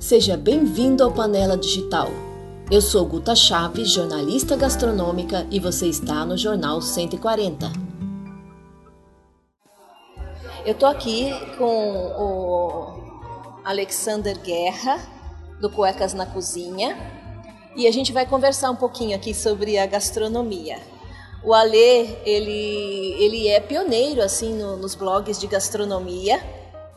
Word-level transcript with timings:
Seja 0.00 0.34
bem-vindo 0.34 1.04
ao 1.04 1.12
Panela 1.12 1.58
Digital. 1.58 2.08
Eu 2.70 2.80
sou 2.80 3.04
Guta 3.04 3.36
Chaves, 3.36 3.90
jornalista 3.90 4.56
gastronômica, 4.56 5.46
e 5.50 5.60
você 5.60 5.88
está 5.88 6.24
no 6.24 6.38
Jornal 6.38 6.80
140. 6.80 7.70
Eu 10.64 10.74
tô 10.74 10.86
aqui 10.86 11.30
com 11.58 11.96
o 12.16 13.60
Alexander 13.62 14.40
Guerra, 14.40 14.98
do 15.60 15.68
Cuecas 15.68 16.14
na 16.14 16.24
Cozinha, 16.24 16.96
e 17.76 17.86
a 17.86 17.92
gente 17.92 18.10
vai 18.10 18.24
conversar 18.24 18.70
um 18.70 18.76
pouquinho 18.76 19.14
aqui 19.14 19.34
sobre 19.34 19.76
a 19.76 19.84
gastronomia. 19.84 20.78
O 21.44 21.52
Alê, 21.52 22.16
ele, 22.24 23.16
ele 23.22 23.48
é 23.48 23.60
pioneiro 23.60 24.22
assim 24.22 24.54
no, 24.54 24.78
nos 24.78 24.94
blogs 24.94 25.38
de 25.38 25.46
gastronomia, 25.46 26.42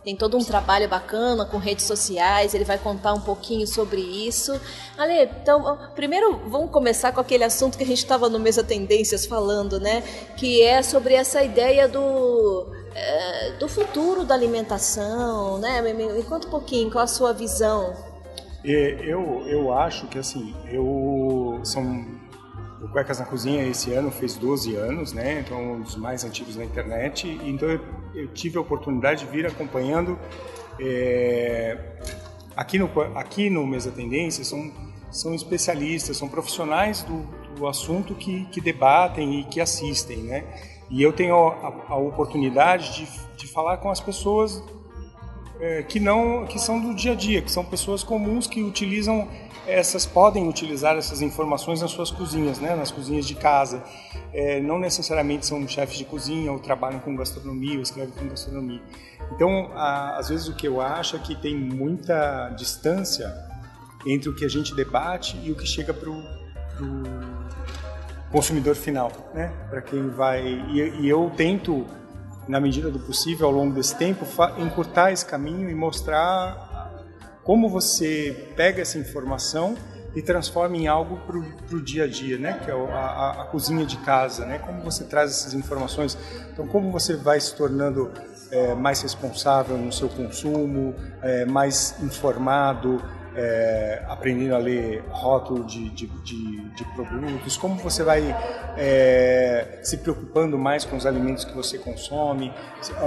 tem 0.04 0.16
todo 0.16 0.38
um 0.38 0.44
trabalho 0.44 0.88
bacana 0.88 1.46
com 1.46 1.58
redes 1.58 1.86
sociais, 1.86 2.54
ele 2.54 2.66
vai 2.66 2.78
contar 2.78 3.14
um 3.14 3.22
pouquinho 3.22 3.66
sobre 3.66 4.02
isso. 4.02 4.60
Ale, 4.98 5.24
então, 5.24 5.78
primeiro 5.96 6.42
vamos 6.48 6.72
começar 6.72 7.12
com 7.12 7.22
aquele 7.22 7.44
assunto 7.44 7.78
que 7.78 7.84
a 7.84 7.88
gente 7.88 8.00
estava 8.00 8.30
no 8.30 8.40
Mesa 8.40 8.64
Tendências 8.64 9.26
falando, 9.26 9.80
né? 9.80 10.04
Que 10.36 10.62
é 10.62 10.82
sobre 10.82 11.14
essa 11.14 11.42
ideia 11.44 11.88
do, 11.88 12.68
é, 12.94 13.52
do 13.54 13.68
futuro 13.70 14.24
da 14.26 14.36
alimentação, 14.36 15.58
né? 15.58 15.82
Me, 15.82 15.94
me, 15.94 16.24
conta 16.24 16.48
um 16.48 16.52
pouquinho, 16.52 16.92
qual 16.92 17.04
a 17.04 17.08
sua 17.08 17.34
visão? 17.34 17.94
Eu, 18.64 19.44
eu 19.48 19.74
acho 19.74 20.08
que, 20.08 20.18
assim, 20.18 20.56
eu... 20.72 21.60
São 21.64 22.23
o 22.84 22.88
Cuecas 22.90 23.20
na 23.20 23.26
Cozinha 23.26 23.66
esse 23.66 23.94
ano 23.94 24.12
fez 24.12 24.36
12 24.36 24.76
anos, 24.76 25.14
né? 25.14 25.40
Então 25.40 25.74
um 25.74 25.82
dos 25.82 25.96
mais 25.96 26.24
antigos 26.26 26.56
na 26.58 26.66
internet. 26.66 27.28
Então 27.44 27.70
eu, 27.70 27.80
eu 28.14 28.28
tive 28.28 28.58
a 28.58 28.62
oportunidade 28.62 29.26
de 29.26 29.32
vir 29.32 29.46
acompanhando 29.46 30.20
é, 30.80 31.78
aqui 32.56 32.78
no 32.78 32.90
aqui 33.16 33.50
no 33.50 33.66
Mesa 33.66 33.92
Tendência 33.92 34.44
são 34.44 34.72
são 35.10 35.36
especialistas, 35.36 36.18
são 36.18 36.28
profissionais 36.28 37.04
do, 37.04 37.22
do 37.56 37.68
assunto 37.68 38.16
que, 38.16 38.46
que 38.46 38.60
debatem 38.60 39.42
e 39.42 39.44
que 39.44 39.62
assistem, 39.62 40.18
né? 40.18 40.44
E 40.90 41.02
eu 41.02 41.14
tenho 41.14 41.36
a, 41.36 41.86
a 41.90 41.96
oportunidade 41.96 42.96
de, 42.96 43.38
de 43.38 43.48
falar 43.48 43.78
com 43.78 43.92
as 43.92 44.00
pessoas 44.00 44.62
é, 45.60 45.84
que 45.84 46.00
não 46.00 46.46
que 46.46 46.60
são 46.60 46.80
do 46.80 46.94
dia 46.94 47.14
a 47.14 47.16
dia, 47.16 47.42
que 47.42 47.52
são 47.52 47.64
pessoas 47.64 48.04
comuns 48.04 48.48
que 48.48 48.62
utilizam 48.62 49.28
essas 49.66 50.06
podem 50.06 50.48
utilizar 50.48 50.98
essas 50.98 51.22
informações 51.22 51.82
nas 51.82 51.92
suas 51.92 52.12
cozinhas, 52.12 52.60
né, 52.60 52.76
nas 52.76 52.92
cozinhas 52.92 53.26
de 53.26 53.36
casa. 53.36 53.84
É, 54.34 54.60
não 54.60 54.78
necessariamente 54.78 55.46
são 55.46 55.66
chefes 55.68 55.98
de 55.98 56.06
cozinha 56.06 56.52
ou 56.52 56.60
trabalham 56.60 57.00
com 57.00 57.16
gastronomia 57.16 57.76
ou 57.76 57.82
escrevem 57.82 58.14
com 58.14 58.28
gastronomia. 58.28 58.82
Então, 59.32 59.72
a, 59.74 60.18
às 60.18 60.30
vezes 60.30 60.48
o 60.48 60.56
que 60.56 60.68
eu 60.68 60.82
acho 60.82 61.16
é 61.16 61.20
que 61.20 61.36
tem 61.36 61.56
muita 61.56 62.50
distância 62.50 63.34
entre 64.06 64.30
o 64.30 64.36
que 64.36 64.44
a 64.44 64.50
gente 64.50 64.76
debate 64.76 65.40
e 65.44 65.52
o 65.52 65.56
que 65.56 65.66
chega 65.66 65.94
para 65.94 66.10
o 66.10 66.24
consumidor 68.32 68.76
final, 68.76 69.12
né? 69.34 69.54
Para 69.70 69.82
quem 69.82 70.10
vai 70.10 70.44
e, 70.44 71.02
e 71.02 71.08
eu 71.08 71.32
tento 71.38 71.86
na 72.48 72.60
medida 72.60 72.90
do 72.90 73.00
possível 73.00 73.48
ao 73.48 73.52
longo 73.52 73.74
desse 73.74 73.96
tempo 73.96 74.26
encurtar 74.58 75.12
esse 75.12 75.26
caminho 75.26 75.70
e 75.70 75.76
mostrar 75.76 76.92
como 77.44 77.70
você 77.70 78.52
pega 78.56 78.82
essa 78.82 78.98
informação 78.98 79.76
e 80.16 80.22
transforma 80.22 80.78
em 80.78 80.88
algo 80.88 81.18
para 81.26 81.76
o 81.76 81.82
dia 81.82 82.04
a 82.04 82.08
dia, 82.08 82.38
né? 82.38 82.60
Que 82.64 82.70
é 82.70 82.74
a, 82.74 83.42
a, 83.42 83.46
cozinha 83.46 83.86
de 83.86 83.98
casa, 83.98 84.46
né? 84.46 84.60
Como 84.60 84.82
você 84.82 85.04
traz 85.04 85.32
essas 85.32 85.54
informações? 85.54 86.18
Então, 86.52 86.68
como 86.68 86.92
você 86.92 87.16
vai 87.16 87.40
se 87.40 87.56
tornando 87.56 88.12
é, 88.52 88.76
mais 88.76 89.02
responsável 89.02 89.76
no 89.78 89.92
seu 89.92 90.08
consumo, 90.08 90.94
é, 91.22 91.46
mais 91.46 91.96
informado, 92.04 93.02
é, 93.36 94.04
aprendendo 94.08 94.56
a 94.56 94.58
ler 94.58 95.04
rótulo 95.10 95.64
de, 95.64 95.90
de, 95.90 96.08
de, 96.08 96.70
de, 96.70 96.86
produtos, 96.96 97.58
como 97.58 97.76
você 97.76 98.04
vai 98.04 98.24
é, 98.78 99.80
se 99.82 99.98
preocupando 99.98 100.58
mais 100.58 100.86
com 100.86 100.96
os 100.96 101.06
alimentos 101.06 101.44
que 101.44 101.54
você 101.54 101.78
consome, 101.78 102.54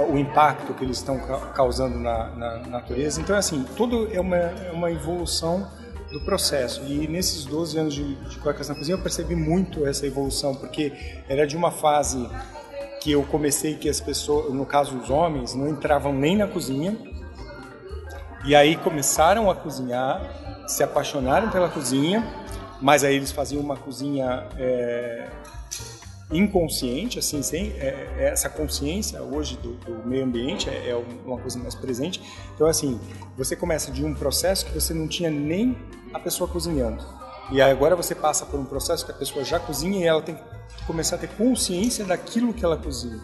o 0.09 0.17
impacto 0.17 0.73
que 0.73 0.83
eles 0.83 0.97
estão 0.97 1.19
causando 1.53 1.97
na, 1.97 2.29
na 2.35 2.57
natureza. 2.67 3.21
Então, 3.21 3.35
assim, 3.35 3.65
tudo 3.75 4.09
é 4.13 4.19
uma, 4.19 4.37
é 4.37 4.71
uma 4.71 4.91
evolução 4.91 5.67
do 6.11 6.21
processo. 6.21 6.83
E 6.85 7.07
nesses 7.07 7.45
12 7.45 7.77
anos 7.77 7.93
de, 7.93 8.15
de 8.15 8.37
Cuecas 8.37 8.69
na 8.69 8.75
Cozinha 8.75 8.95
eu 8.95 9.01
percebi 9.01 9.35
muito 9.35 9.85
essa 9.85 10.05
evolução, 10.05 10.55
porque 10.55 10.93
era 11.27 11.45
de 11.45 11.55
uma 11.55 11.71
fase 11.71 12.29
que 13.01 13.11
eu 13.11 13.23
comecei 13.23 13.75
que 13.75 13.89
as 13.89 13.99
pessoas, 13.99 14.53
no 14.53 14.65
caso 14.65 14.97
os 14.97 15.09
homens, 15.09 15.53
não 15.53 15.67
entravam 15.67 16.13
nem 16.13 16.35
na 16.35 16.47
cozinha, 16.47 16.97
e 18.45 18.55
aí 18.55 18.75
começaram 18.77 19.49
a 19.49 19.55
cozinhar, 19.55 20.21
se 20.67 20.83
apaixonaram 20.83 21.49
pela 21.49 21.69
cozinha, 21.69 22.23
mas 22.81 23.03
aí 23.03 23.15
eles 23.15 23.31
faziam 23.31 23.61
uma 23.61 23.75
cozinha 23.75 24.47
é, 24.57 25.29
inconsciente, 26.31 27.19
assim, 27.19 27.41
sem 27.41 27.71
é, 27.77 28.29
essa 28.31 28.49
consciência 28.49 29.21
hoje 29.21 29.57
do, 29.57 29.73
do 29.75 30.07
meio 30.07 30.25
ambiente 30.25 30.69
é, 30.69 30.89
é, 30.89 31.03
uma 31.25 31.37
coisa 31.37 31.57
mais 31.57 31.73
presente. 31.73 32.21
Então, 32.53 32.67
assim, 32.67 32.99
você 33.37 33.55
começa 33.55 33.91
de 33.91 34.03
um 34.03 34.13
processo 34.13 34.65
que 34.65 34.73
você 34.73 34.93
não 34.93 35.07
tinha 35.07 35.29
nem 35.29 35.77
a 36.13 36.19
pessoa 36.19 36.49
cozinhando. 36.49 37.03
E 37.51 37.61
agora 37.61 37.95
você 37.95 38.13
passa 38.13 38.45
por 38.45 38.59
um 38.59 38.65
processo 38.65 39.05
que 39.05 39.11
a 39.11 39.15
pessoa 39.15 39.43
já 39.45 39.57
cozinha 39.57 39.99
e 39.99 40.03
ela 40.03 40.21
tem 40.21 40.35
que 40.35 40.85
começar 40.85 41.15
a 41.15 41.19
ter 41.19 41.29
consciência 41.29 42.03
daquilo 42.03 42.53
que 42.53 42.63
ela 42.63 42.75
cozinha, 42.75 43.21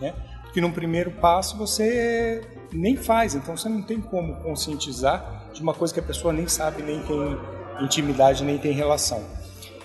né? 0.00 0.14
Porque 0.56 0.66
num 0.66 0.72
primeiro 0.72 1.10
passo 1.10 1.54
você 1.54 2.42
nem 2.72 2.96
faz, 2.96 3.34
então 3.34 3.54
você 3.54 3.68
não 3.68 3.82
tem 3.82 4.00
como 4.00 4.36
conscientizar 4.36 5.50
de 5.52 5.60
uma 5.60 5.74
coisa 5.74 5.92
que 5.92 6.00
a 6.00 6.02
pessoa 6.02 6.32
nem 6.32 6.48
sabe, 6.48 6.82
nem 6.82 7.02
tem 7.02 7.38
intimidade, 7.82 8.42
nem 8.42 8.56
tem 8.56 8.72
relação. 8.72 9.22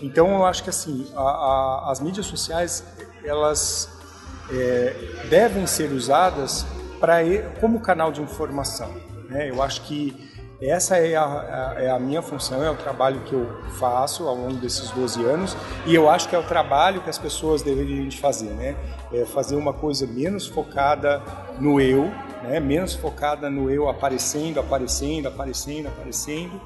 Então 0.02 0.30
eu 0.30 0.46
acho 0.46 0.64
que 0.64 0.70
assim, 0.70 1.12
a, 1.14 1.20
a, 1.20 1.92
as 1.92 2.00
mídias 2.00 2.26
sociais 2.26 2.86
elas 3.26 3.90
é, 4.50 4.96
devem 5.30 5.68
ser 5.68 5.92
usadas 5.92 6.66
para 7.02 7.18
como 7.59 7.82
canal 7.82 8.09
de 8.09 8.22
informação. 8.22 8.94
Né? 9.28 9.50
Eu 9.50 9.62
acho 9.62 9.82
que 9.82 10.31
essa 10.61 10.97
é 10.97 11.16
a, 11.16 11.75
é 11.77 11.89
a, 11.89 11.97
minha 11.97 12.22
função, 12.22 12.63
é 12.63 12.69
o 12.69 12.75
trabalho 12.75 13.22
que 13.22 13.33
eu 13.33 13.47
faço 13.79 14.27
ao 14.27 14.35
longo 14.35 14.57
desses 14.57 14.91
12 14.91 15.23
anos 15.25 15.57
e 15.88 15.95
eu 15.95 16.07
acho 16.07 16.29
que 16.29 16.35
é 16.35 16.39
o 16.39 16.44
trabalho 16.44 17.01
que 17.01 17.09
as 17.09 17.17
pessoas 17.17 17.63
deveriam 17.63 18.09
fazer, 18.11 18.51
né? 18.51 18.75
É 19.11 19.25
fazer 19.25 19.55
uma 19.55 19.73
coisa 19.73 20.05
menos 20.05 20.45
focada 20.45 21.19
no 21.59 21.81
eu, 21.81 22.05
né? 22.44 22.59
menos 22.59 22.94
focada 22.94 23.49
no 23.49 23.72
eu 23.72 23.89
aparecendo, 23.89 24.59
aparecendo, 24.59 25.27
aparecendo, 25.27 25.88
aparecendo 25.88 26.61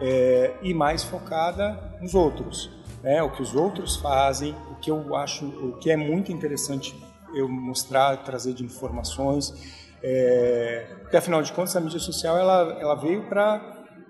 é, 0.00 0.54
e 0.62 0.72
mais 0.72 1.02
focada 1.02 1.76
nos 2.00 2.14
outros, 2.14 2.70
né? 3.02 3.20
O 3.20 3.30
que 3.30 3.42
os 3.42 3.52
outros 3.56 3.96
fazem, 3.96 4.54
o 4.70 4.76
que 4.76 4.92
eu 4.92 5.16
acho, 5.16 5.44
o 5.44 5.76
que 5.78 5.90
é 5.90 5.96
muito 5.96 6.30
interessante 6.30 6.94
eu 7.34 7.48
mostrar, 7.48 8.16
trazer 8.18 8.54
de 8.54 8.64
informações 8.64 9.79
é, 10.02 10.86
porque 11.02 11.16
afinal 11.16 11.42
de 11.42 11.52
contas 11.52 11.76
a 11.76 11.80
mídia 11.80 11.98
social 11.98 12.36
ela, 12.36 12.78
ela 12.80 12.94
veio 12.94 13.28
para 13.28 13.58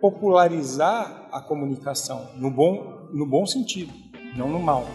popularizar 0.01 1.29
a 1.33 1.41
comunicação 1.41 2.29
no 2.37 2.51
bom, 2.51 3.09
no 3.13 3.27
bom 3.27 3.47
sentido, 3.47 3.93
não 4.37 4.49
no 4.49 4.59
mal. 4.59 4.87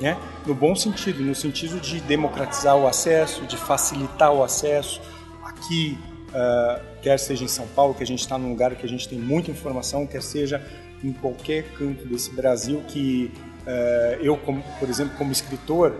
Né? 0.00 0.16
No 0.46 0.54
bom 0.54 0.74
sentido, 0.74 1.22
no 1.22 1.34
sentido 1.34 1.80
de 1.80 2.00
democratizar 2.00 2.76
o 2.76 2.86
acesso, 2.88 3.46
de 3.46 3.56
facilitar 3.56 4.32
o 4.32 4.42
acesso. 4.42 5.00
Aqui, 5.44 5.96
uh, 6.30 7.00
quer 7.00 7.18
seja 7.18 7.44
em 7.44 7.48
São 7.48 7.66
Paulo, 7.68 7.94
que 7.94 8.02
a 8.02 8.06
gente 8.06 8.20
está 8.20 8.36
num 8.36 8.50
lugar 8.50 8.74
que 8.74 8.84
a 8.84 8.88
gente 8.88 9.08
tem 9.08 9.18
muita 9.18 9.50
informação, 9.50 10.06
quer 10.06 10.22
seja 10.22 10.64
em 11.04 11.12
qualquer 11.12 11.64
canto 11.74 12.06
desse 12.06 12.34
Brasil 12.34 12.82
que 12.88 13.32
uh, 13.62 14.22
eu, 14.22 14.36
como, 14.36 14.62
por 14.78 14.88
exemplo, 14.88 15.16
como 15.16 15.30
escritor, 15.30 15.96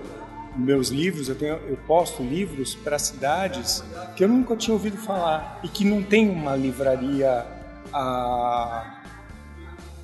meus 0.56 0.88
livros, 0.88 1.28
eu, 1.28 1.34
tenho, 1.34 1.54
eu 1.54 1.76
posto 1.86 2.22
livros 2.22 2.74
para 2.74 2.98
cidades 2.98 3.82
que 4.16 4.22
eu 4.22 4.28
nunca 4.28 4.56
tinha 4.56 4.74
ouvido 4.74 4.96
falar 4.96 5.60
e 5.62 5.68
que 5.68 5.84
não 5.84 6.02
tem 6.02 6.28
uma 6.28 6.54
livraria 6.54 7.46
a 7.92 9.02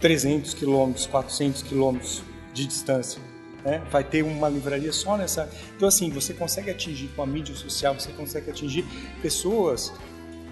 300 0.01 0.55
quilômetros, 0.55 1.07
400 1.07 1.63
quilômetros 1.63 2.23
de 2.53 2.67
distância. 2.67 3.21
Né? 3.65 3.83
Vai 3.91 4.05
ter 4.05 4.23
uma 4.23 4.49
livraria 4.49 4.93
só 4.93 5.17
nessa. 5.17 5.51
Então, 5.77 5.89
assim, 5.89 6.11
você 6.11 6.33
consegue 6.33 6.71
atingir 6.71 7.09
com 7.09 7.23
a 7.23 7.27
mídia 7.27 7.55
social, 7.55 7.95
você 7.95 8.13
consegue 8.13 8.51
atingir 8.51 8.85
pessoas. 9.21 9.93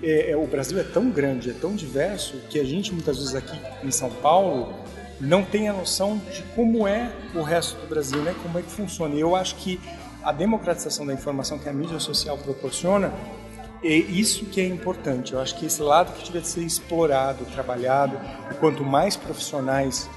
É, 0.03 0.33
é, 0.33 0.37
o 0.37 0.47
Brasil 0.47 0.79
é 0.79 0.85
tão 0.85 1.11
grande, 1.11 1.51
é 1.51 1.55
tão 1.55 1.75
diverso, 1.75 2.37
que 2.51 2.59
a 2.59 2.65
gente 2.65 2.93
muitas 2.93 3.17
vezes 3.19 3.35
aqui 3.35 3.59
em 3.83 3.91
São 3.91 4.11
Paulo 4.11 4.75
não 5.21 5.45
tem 5.45 5.69
a 5.69 5.73
noção 5.73 6.19
de 6.19 6.43
como 6.55 6.87
é 6.87 7.11
o 7.35 7.43
resto 7.43 7.81
do 7.81 7.87
Brasil, 7.87 8.21
né? 8.23 8.35
como 8.43 8.59
é 8.59 8.63
que 8.63 8.71
funciona. 8.71 9.15
E 9.15 9.21
eu 9.21 9.35
acho 9.35 9.57
que 9.57 9.81
a 10.23 10.33
democratização 10.33 11.07
da 11.07 11.15
informação 11.15 11.59
que 11.59 11.69
a 11.69 11.73
mídia 11.73 11.99
social 12.01 12.37
proporciona 12.37 13.13
é 13.83 13.95
isso 13.95 14.47
que 14.47 14.61
é 14.61 14.67
importante. 14.67 15.33
Eu 15.33 15.41
acho 15.41 15.57
que 15.57 15.67
esse 15.67 15.81
lado 15.81 16.13
que 16.13 16.25
tiver 16.25 16.41
de 16.41 16.49
ser 16.49 16.63
explorado, 16.63 17.45
trabalhado, 17.47 18.19
e 18.51 18.55
quanto 18.55 18.85
mais 18.85 19.17
profissionais, 19.17 20.09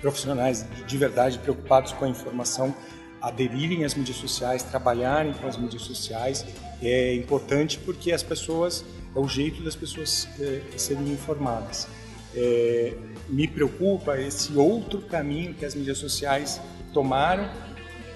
profissionais 0.00 0.66
de 0.86 0.98
verdade 0.98 1.38
preocupados 1.38 1.92
com 1.92 2.04
a 2.04 2.08
informação 2.08 2.74
aderirem 3.20 3.84
às 3.84 3.94
mídias 3.94 4.16
sociais, 4.16 4.62
trabalharem 4.62 5.32
com 5.34 5.46
as 5.46 5.56
mídias 5.56 5.82
sociais, 5.82 6.44
é 6.82 7.14
importante 7.14 7.78
porque 7.78 8.12
as 8.12 8.22
pessoas 8.22 8.84
é 9.14 9.18
o 9.18 9.28
jeito 9.28 9.62
das 9.62 9.76
pessoas 9.76 10.26
é, 10.40 10.62
serem 10.76 11.12
informadas. 11.12 11.86
É, 12.34 12.94
me 13.28 13.46
preocupa 13.46 14.18
esse 14.18 14.56
outro 14.56 15.00
caminho 15.02 15.54
que 15.54 15.64
as 15.64 15.74
mídias 15.74 15.98
sociais 15.98 16.60
tomaram 16.92 17.48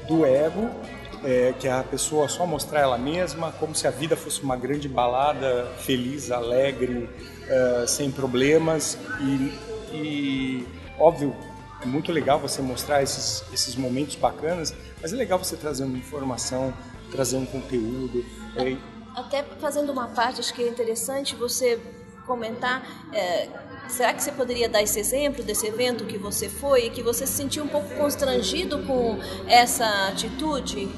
do 0.07 0.25
ego, 0.25 0.71
é, 1.25 1.55
que 1.59 1.67
é 1.67 1.73
a 1.73 1.83
pessoa 1.83 2.29
só 2.29 2.47
mostrar 2.47 2.81
ela 2.81 2.99
mesma, 2.99 3.53
como 3.53 3.75
se 3.75 3.87
a 3.87 3.91
vida 3.91 4.17
fosse 4.17 4.43
uma 4.43 4.57
grande 4.57 4.89
balada 4.89 5.67
feliz, 5.79 6.31
alegre, 6.31 7.09
uh, 7.45 7.89
sem 7.89 8.11
problemas. 8.11 8.99
E, 9.21 9.59
e, 9.95 10.69
óbvio, 10.99 11.35
é 11.81 11.87
muito 11.87 12.13
legal 12.13 12.39
você 12.39 12.61
mostrar 12.61 13.03
esses, 13.03 13.43
esses 13.53 13.75
momentos 13.75 14.17
bacanas, 14.17 14.75
mas 15.01 15.13
é 15.13 15.17
legal 15.17 15.39
você 15.39 15.57
trazer 15.57 15.85
uma 15.85 15.97
informação, 15.97 16.75
trazer 17.11 17.37
um 17.37 17.47
conteúdo. 17.47 18.25
É... 18.57 18.77
Até 19.17 19.43
fazendo 19.61 19.93
uma 19.93 20.09
parte, 20.09 20.41
acho 20.41 20.53
que 20.53 20.63
é 20.63 20.69
interessante 20.69 21.35
você 21.35 21.81
comentar. 22.27 22.83
É, 23.13 23.49
será 23.89 24.13
que 24.13 24.23
você 24.23 24.33
poderia 24.33 24.69
dar 24.69 24.83
esse 24.83 24.99
exemplo 24.99 25.43
desse 25.43 25.67
evento 25.67 26.05
que 26.05 26.19
você 26.19 26.49
foi 26.49 26.87
e 26.87 26.91
que 26.91 27.03
você 27.03 27.27
se 27.27 27.33
sentiu 27.33 27.65
um 27.65 27.69
pouco 27.69 27.89
constrangido 27.95 28.79
com 28.85 29.19
essa 29.47 30.09
atitude? 30.09 30.89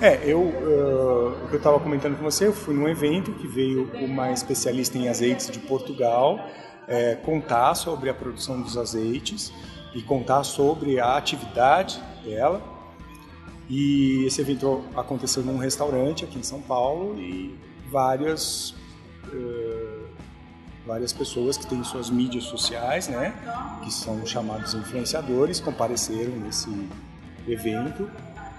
É, 0.00 0.20
eu, 0.24 0.40
uh, 0.40 1.48
eu 1.50 1.56
estava 1.56 1.78
comentando 1.78 2.16
com 2.16 2.24
você, 2.24 2.48
eu 2.48 2.52
fui 2.52 2.74
num 2.74 2.88
evento 2.88 3.32
que 3.34 3.46
veio 3.46 3.88
uma 3.94 4.32
especialista 4.32 4.98
em 4.98 5.08
azeites 5.08 5.48
de 5.48 5.60
Portugal 5.60 6.40
é, 6.86 7.14
contar 7.14 7.74
sobre 7.74 8.10
a 8.10 8.14
produção 8.14 8.60
dos 8.60 8.76
azeites 8.76 9.52
e 9.94 10.02
contar 10.02 10.42
sobre 10.44 10.98
a 10.98 11.16
atividade 11.16 12.02
dela. 12.24 12.62
E 13.68 14.24
esse 14.26 14.40
evento 14.40 14.84
aconteceu 14.94 15.42
num 15.42 15.56
restaurante 15.56 16.24
aqui 16.24 16.38
em 16.38 16.42
São 16.42 16.60
Paulo 16.60 17.18
e 17.18 17.56
várias 17.90 18.70
uh, 19.28 19.91
várias 20.86 21.12
pessoas 21.12 21.56
que 21.56 21.66
têm 21.66 21.82
suas 21.84 22.10
mídias 22.10 22.44
sociais, 22.44 23.08
né, 23.08 23.34
que 23.84 23.92
são 23.92 24.24
chamados 24.26 24.74
influenciadores, 24.74 25.60
compareceram 25.60 26.36
nesse 26.36 26.70
evento, 27.46 28.10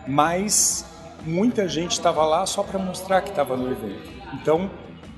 mas 0.07 0.85
muita 1.25 1.67
gente 1.67 1.91
estava 1.91 2.25
lá 2.25 2.45
só 2.45 2.63
para 2.63 2.79
mostrar 2.79 3.21
que 3.21 3.29
estava 3.29 3.55
no 3.55 3.71
evento. 3.71 4.09
Então, 4.33 4.69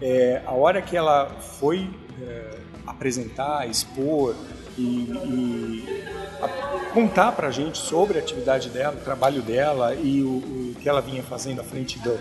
é, 0.01 0.41
a 0.45 0.51
hora 0.51 0.81
que 0.81 0.95
ela 0.95 1.29
foi 1.59 1.89
é, 2.21 2.59
apresentar, 2.85 3.67
expor 3.69 4.35
e, 4.77 4.81
e 4.81 6.03
a, 6.41 6.47
contar 6.93 7.31
para 7.31 7.47
a 7.47 7.51
gente 7.51 7.77
sobre 7.77 8.17
a 8.17 8.21
atividade 8.21 8.69
dela, 8.69 8.95
o 8.95 9.03
trabalho 9.03 9.41
dela 9.41 9.95
e 9.95 10.21
o, 10.21 10.37
o 10.37 10.75
que 10.79 10.87
ela 10.87 11.01
vinha 11.01 11.23
fazendo 11.23 11.61
à 11.61 11.63
frente 11.63 11.97
do, 11.99 12.19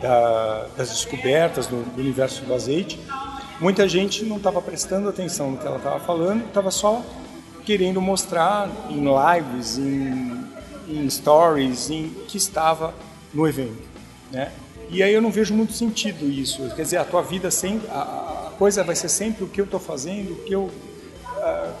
da, 0.00 0.66
das 0.76 0.90
descobertas 0.90 1.66
do, 1.66 1.82
do 1.82 2.00
universo 2.00 2.44
do 2.44 2.54
azeite, 2.54 3.00
muita 3.60 3.88
gente 3.88 4.24
não 4.24 4.36
estava 4.36 4.60
prestando 4.60 5.08
atenção 5.08 5.52
no 5.52 5.58
que 5.58 5.66
ela 5.66 5.76
estava 5.76 6.00
falando, 6.00 6.46
estava 6.46 6.70
só 6.70 7.04
querendo 7.64 8.00
mostrar 8.00 8.70
em 8.90 9.04
lives, 9.04 9.78
em, 9.78 10.44
em 10.88 11.10
stories, 11.10 11.90
em 11.90 12.10
que 12.28 12.36
estava 12.36 12.94
no 13.34 13.46
evento, 13.46 13.82
né? 14.30 14.52
E 14.88 15.02
aí 15.02 15.12
eu 15.12 15.20
não 15.20 15.32
vejo 15.32 15.52
muito 15.52 15.72
sentido 15.72 16.30
isso. 16.30 16.70
Quer 16.76 16.82
dizer, 16.82 16.98
a 16.98 17.04
tua 17.04 17.22
vida 17.22 17.50
sempre, 17.50 17.88
a, 17.90 18.48
a 18.48 18.52
coisa 18.56 18.84
vai 18.84 18.94
ser 18.94 19.08
sempre 19.08 19.42
o 19.42 19.48
que 19.48 19.60
eu 19.60 19.64
estou 19.64 19.80
fazendo, 19.80 20.32
o 20.32 20.36
que 20.44 20.52
eu, 20.52 20.62
uh, 20.62 21.74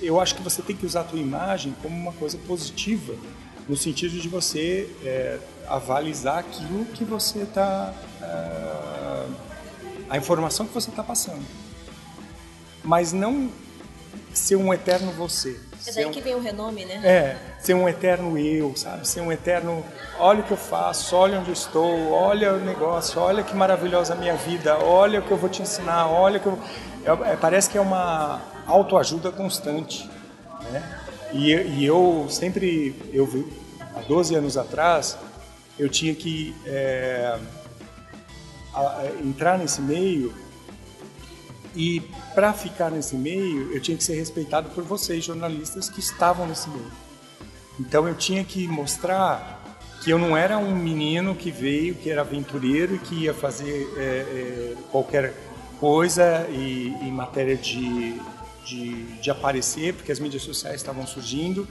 eu 0.00 0.20
acho 0.20 0.36
que 0.36 0.42
você 0.42 0.62
tem 0.62 0.76
que 0.76 0.86
usar 0.86 1.00
a 1.00 1.04
tua 1.04 1.18
imagem 1.18 1.74
como 1.82 1.96
uma 1.96 2.12
coisa 2.12 2.38
positiva, 2.46 3.14
no 3.68 3.76
sentido 3.76 4.18
de 4.18 4.28
você 4.28 4.88
é, 5.04 5.38
avalizar 5.68 6.38
aquilo 6.38 6.84
que 6.86 7.04
você 7.04 7.40
está, 7.40 7.92
uh, 8.20 8.24
ah, 8.24 9.01
a 10.12 10.18
informação 10.18 10.66
que 10.66 10.74
você 10.74 10.90
está 10.90 11.02
passando, 11.02 11.42
mas 12.84 13.14
não 13.14 13.50
ser 14.34 14.56
um 14.56 14.72
eterno 14.74 15.10
você. 15.12 15.58
É 15.86 15.92
daí 15.92 16.04
um, 16.04 16.10
que 16.10 16.20
vem 16.20 16.34
o 16.34 16.38
renome, 16.38 16.84
né? 16.84 17.00
É, 17.02 17.36
ser 17.62 17.72
um 17.72 17.88
eterno 17.88 18.36
eu, 18.36 18.76
sabe? 18.76 19.08
Ser 19.08 19.22
um 19.22 19.32
eterno, 19.32 19.82
olha 20.18 20.40
o 20.40 20.42
que 20.42 20.50
eu 20.50 20.56
faço, 20.58 21.16
olha 21.16 21.40
onde 21.40 21.48
eu 21.48 21.54
estou, 21.54 22.10
olha 22.10 22.52
o 22.52 22.60
negócio, 22.60 23.18
olha 23.22 23.42
que 23.42 23.56
maravilhosa 23.56 24.12
a 24.12 24.16
minha 24.16 24.36
vida, 24.36 24.76
olha 24.76 25.20
o 25.20 25.22
que 25.22 25.30
eu 25.30 25.36
vou 25.38 25.48
te 25.48 25.62
ensinar, 25.62 26.06
olha 26.06 26.38
que 26.38 26.46
eu... 26.46 26.58
É, 27.24 27.34
parece 27.34 27.70
que 27.70 27.78
é 27.78 27.80
uma 27.80 28.42
autoajuda 28.66 29.32
constante, 29.32 30.10
né? 30.70 31.00
E, 31.32 31.54
e, 31.54 31.86
eu 31.86 32.26
sempre, 32.28 32.94
eu 33.14 33.26
há 33.96 34.00
12 34.02 34.34
anos 34.34 34.58
atrás, 34.58 35.16
eu 35.78 35.88
tinha 35.88 36.14
que 36.14 36.54
é, 36.66 37.38
a, 38.74 39.06
entrar 39.22 39.58
nesse 39.58 39.80
meio 39.80 40.32
e 41.74 42.00
para 42.34 42.52
ficar 42.52 42.90
nesse 42.90 43.14
meio, 43.16 43.72
eu 43.72 43.80
tinha 43.80 43.96
que 43.96 44.04
ser 44.04 44.14
respeitado 44.14 44.70
por 44.70 44.84
vocês, 44.84 45.24
jornalistas 45.24 45.88
que 45.88 46.00
estavam 46.00 46.46
nesse 46.46 46.68
meio. 46.68 46.92
Então 47.80 48.06
eu 48.06 48.14
tinha 48.14 48.44
que 48.44 48.68
mostrar 48.68 49.62
que 50.02 50.10
eu 50.10 50.18
não 50.18 50.36
era 50.36 50.58
um 50.58 50.74
menino 50.74 51.34
que 51.34 51.50
veio, 51.50 51.94
que 51.94 52.10
era 52.10 52.22
aventureiro 52.22 52.96
e 52.96 52.98
que 52.98 53.14
ia 53.14 53.32
fazer 53.32 53.88
é, 53.96 54.00
é, 54.00 54.74
qualquer 54.90 55.32
coisa 55.78 56.46
e, 56.50 56.88
em 57.02 57.10
matéria 57.10 57.56
de, 57.56 58.20
de, 58.64 59.04
de, 59.20 59.30
aparecer, 59.30 59.94
porque 59.94 60.12
as 60.12 60.18
mídias 60.18 60.42
sociais 60.42 60.76
estavam 60.76 61.06
surgindo 61.06 61.66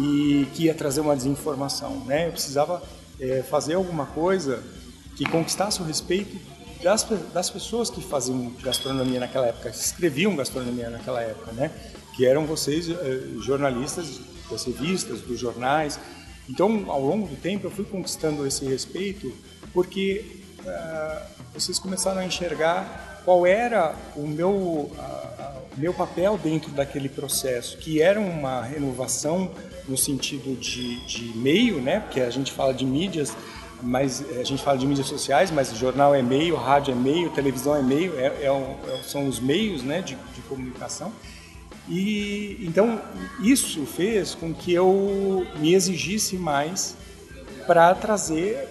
e 0.00 0.46
que 0.54 0.64
ia 0.64 0.74
trazer 0.74 1.00
uma 1.00 1.14
desinformação. 1.14 2.02
Né? 2.06 2.28
Eu 2.28 2.32
precisava 2.32 2.82
é, 3.20 3.42
fazer 3.42 3.74
alguma 3.74 4.06
coisa 4.06 4.62
que 5.18 5.24
conquistasse 5.24 5.82
o 5.82 5.84
respeito 5.84 6.38
das, 6.80 7.04
das 7.34 7.50
pessoas 7.50 7.90
que 7.90 8.00
faziam 8.00 8.52
gastronomia 8.62 9.18
naquela 9.18 9.48
época, 9.48 9.70
que 9.70 9.76
escreviam 9.76 10.36
gastronomia 10.36 10.88
naquela 10.88 11.20
época, 11.20 11.50
né? 11.52 11.72
Que 12.14 12.24
eram 12.24 12.46
vocês, 12.46 12.88
eh, 12.88 12.94
jornalistas 13.40 14.20
das 14.48 14.64
revistas, 14.64 15.20
dos 15.20 15.38
jornais. 15.38 15.98
Então, 16.48 16.84
ao 16.88 17.02
longo 17.02 17.26
do 17.26 17.34
tempo, 17.34 17.66
eu 17.66 17.70
fui 17.70 17.84
conquistando 17.84 18.46
esse 18.46 18.64
respeito 18.64 19.32
porque 19.74 20.40
uh, 20.60 21.26
vocês 21.52 21.78
começaram 21.78 22.20
a 22.20 22.24
enxergar 22.24 23.07
qual 23.28 23.46
era 23.46 23.94
o 24.16 24.26
meu, 24.26 24.50
uh, 24.50 24.90
o 25.76 25.78
meu 25.78 25.92
papel 25.92 26.40
dentro 26.42 26.70
daquele 26.70 27.10
processo, 27.10 27.76
que 27.76 28.00
era 28.00 28.18
uma 28.18 28.62
renovação 28.62 29.50
no 29.86 29.98
sentido 29.98 30.58
de, 30.58 30.98
de 31.04 31.36
meio, 31.36 31.78
né? 31.78 32.00
Porque 32.00 32.22
a 32.22 32.30
gente 32.30 32.50
fala 32.50 32.72
de 32.72 32.86
mídias, 32.86 33.36
mas 33.82 34.24
a 34.40 34.44
gente 34.44 34.62
fala 34.62 34.78
de 34.78 34.86
mídias 34.86 35.08
sociais, 35.08 35.50
mas 35.50 35.76
jornal 35.76 36.14
é 36.14 36.22
meio, 36.22 36.56
rádio 36.56 36.92
é 36.92 36.94
meio, 36.94 37.28
televisão 37.28 37.76
é 37.76 37.82
meio, 37.82 38.18
é, 38.18 38.28
é, 38.28 38.46
é 38.46 39.02
são 39.02 39.28
os 39.28 39.38
meios 39.38 39.82
né, 39.82 40.00
de, 40.00 40.16
de, 40.34 40.40
comunicação. 40.48 41.12
E 41.86 42.56
então 42.66 42.98
isso 43.42 43.84
fez 43.84 44.34
com 44.34 44.54
que 44.54 44.72
eu 44.72 45.46
me 45.56 45.74
exigisse 45.74 46.36
mais 46.36 46.96
para 47.66 47.94
trazer, 47.94 48.66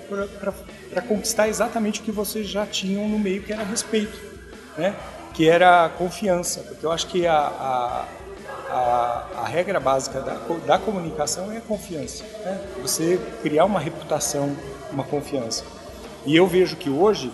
para 0.89 1.01
conquistar 1.03 1.48
exatamente 1.48 2.01
o 2.01 2.03
que 2.03 2.12
vocês 2.12 2.48
já 2.48 2.65
tinham 2.65 3.08
no 3.08 3.20
meio, 3.20 3.43
que 3.43 3.53
era 3.53 3.63
respeito, 3.63 4.37
né? 4.77 4.96
que 5.34 5.48
era 5.48 5.89
confiança, 5.89 6.62
porque 6.62 6.86
eu 6.86 6.91
acho 6.91 7.07
que 7.07 7.27
a, 7.27 7.38
a 7.38 8.05
a, 8.69 9.25
a, 9.38 9.48
regra 9.48 9.79
básica 9.79 10.19
da, 10.19 10.34
da, 10.65 10.77
comunicação 10.77 11.51
é 11.51 11.57
a 11.57 11.62
confiança. 11.62 12.25
Né? 12.43 12.60
Você 12.81 13.17
criar 13.41 13.63
uma 13.63 13.79
reputação 13.79 14.53
uma 14.91 15.03
confiança. 15.03 15.63
E 16.25 16.36
eu 16.36 16.48
vejo 16.48 16.75
que 16.75 16.89
hoje 16.89 17.31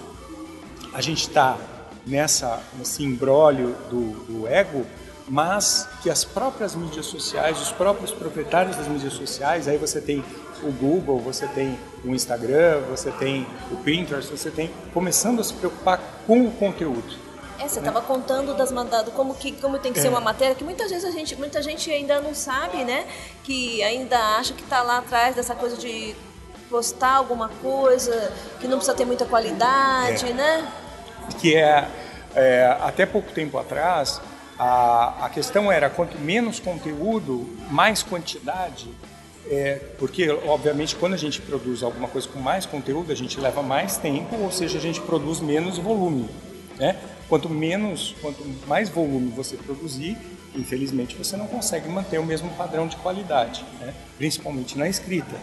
a 0.94 1.02
gente 1.02 1.22
está 1.22 1.58
nessa 2.06 2.62
nesse 2.78 3.04
embrólio 3.04 3.76
do, 3.90 4.12
do 4.26 4.48
ego, 4.48 4.86
mas 5.28 5.88
que 6.02 6.10
as 6.10 6.24
próprias 6.24 6.76
mídias 6.76 7.06
sociais, 7.06 7.62
os 7.62 7.72
próprios 7.72 8.12
proprietários 8.12 8.76
das 8.76 8.88
mídias 8.88 9.14
sociais, 9.14 9.68
aí 9.68 9.78
você 9.78 10.02
tem 10.02 10.24
o 10.62 10.72
Google, 10.72 11.20
você 11.20 11.48
tem 11.48 11.78
o 12.04 12.10
Instagram, 12.10 12.82
você 12.90 13.12
tem 13.12 13.48
o 13.72 13.78
Pinterest, 13.78 14.30
você 14.30 14.52
tem 14.52 14.70
começando 14.94 15.40
a 15.40 15.44
se 15.44 15.54
preocupar 15.54 16.00
com 16.28 16.46
o 16.46 16.52
conteúdo. 16.52 17.23
É, 17.64 17.68
você 17.68 17.80
estava 17.80 18.02
né? 18.02 18.06
contando 18.08 18.54
das 18.54 18.72
mandadas, 18.72 19.14
como 19.14 19.34
que 19.34 19.54
como 19.54 19.80
tem 19.80 19.94
que 19.94 20.00
é. 20.00 20.02
ser 20.02 20.10
uma 20.10 20.20
matéria 20.20 20.54
que 20.54 20.64
muitas 20.64 20.92
vezes 20.92 21.06
a 21.06 21.12
gente, 21.12 21.36
muita 21.36 21.62
gente 21.62 21.90
ainda 21.90 22.20
não 22.20 22.36
sabe, 22.36 22.84
né? 22.84 23.06
Que 23.44 23.82
ainda 23.84 24.18
acha 24.38 24.54
que 24.54 24.64
está 24.64 24.82
lá 24.82 24.98
atrás 24.98 25.36
dessa 25.36 25.56
coisa 25.56 25.78
de 25.78 26.16
postar 26.70 27.14
alguma 27.14 27.50
coisa 27.62 28.34
que 28.60 28.68
não 28.68 28.78
precisa 28.78 28.98
ter 28.98 29.06
muita 29.06 29.26
qualidade, 29.26 30.30
é. 30.30 30.34
né? 30.34 30.72
Que 31.40 31.56
é, 31.56 31.88
é, 32.36 32.78
até 32.82 33.06
pouco 33.06 33.32
tempo 33.32 33.58
atrás 33.58 34.20
a, 34.60 35.26
a 35.26 35.30
questão 35.30 35.72
era 35.72 35.90
quanto 35.90 36.18
menos 36.20 36.60
conteúdo, 36.60 37.48
mais 37.70 38.04
quantidade. 38.04 38.90
É, 39.46 39.76
porque, 40.00 40.30
obviamente, 40.30 40.96
quando 40.96 41.14
a 41.14 41.18
gente 41.18 41.42
produz 41.42 41.84
alguma 41.84 42.08
coisa 42.08 42.28
com 42.28 42.40
mais 42.40 42.66
conteúdo, 42.66 43.12
a 43.12 43.16
gente 43.16 43.40
leva 43.40 43.62
mais 43.62 43.98
tempo, 43.98 44.36
ou 44.38 44.52
seja, 44.52 44.78
a 44.78 44.82
gente 44.82 45.02
produz 45.02 45.42
menos 45.42 45.78
volume. 45.78 46.30
Né? 46.78 46.98
Quanto 47.34 47.50
menos, 47.50 48.14
quanto 48.22 48.46
mais 48.68 48.90
volume 48.90 49.32
você 49.32 49.58
produzir, 49.58 50.16
infelizmente 50.56 51.16
você 51.16 51.36
não 51.36 51.48
consegue 51.48 51.90
manter 51.90 52.20
o 52.20 52.24
mesmo 52.24 52.48
padrão 52.52 52.88
de 52.88 52.96
qualidade, 52.98 53.66
né? 53.80 53.92
principalmente 54.20 54.78
na 54.78 54.88
escrita. 54.88 55.36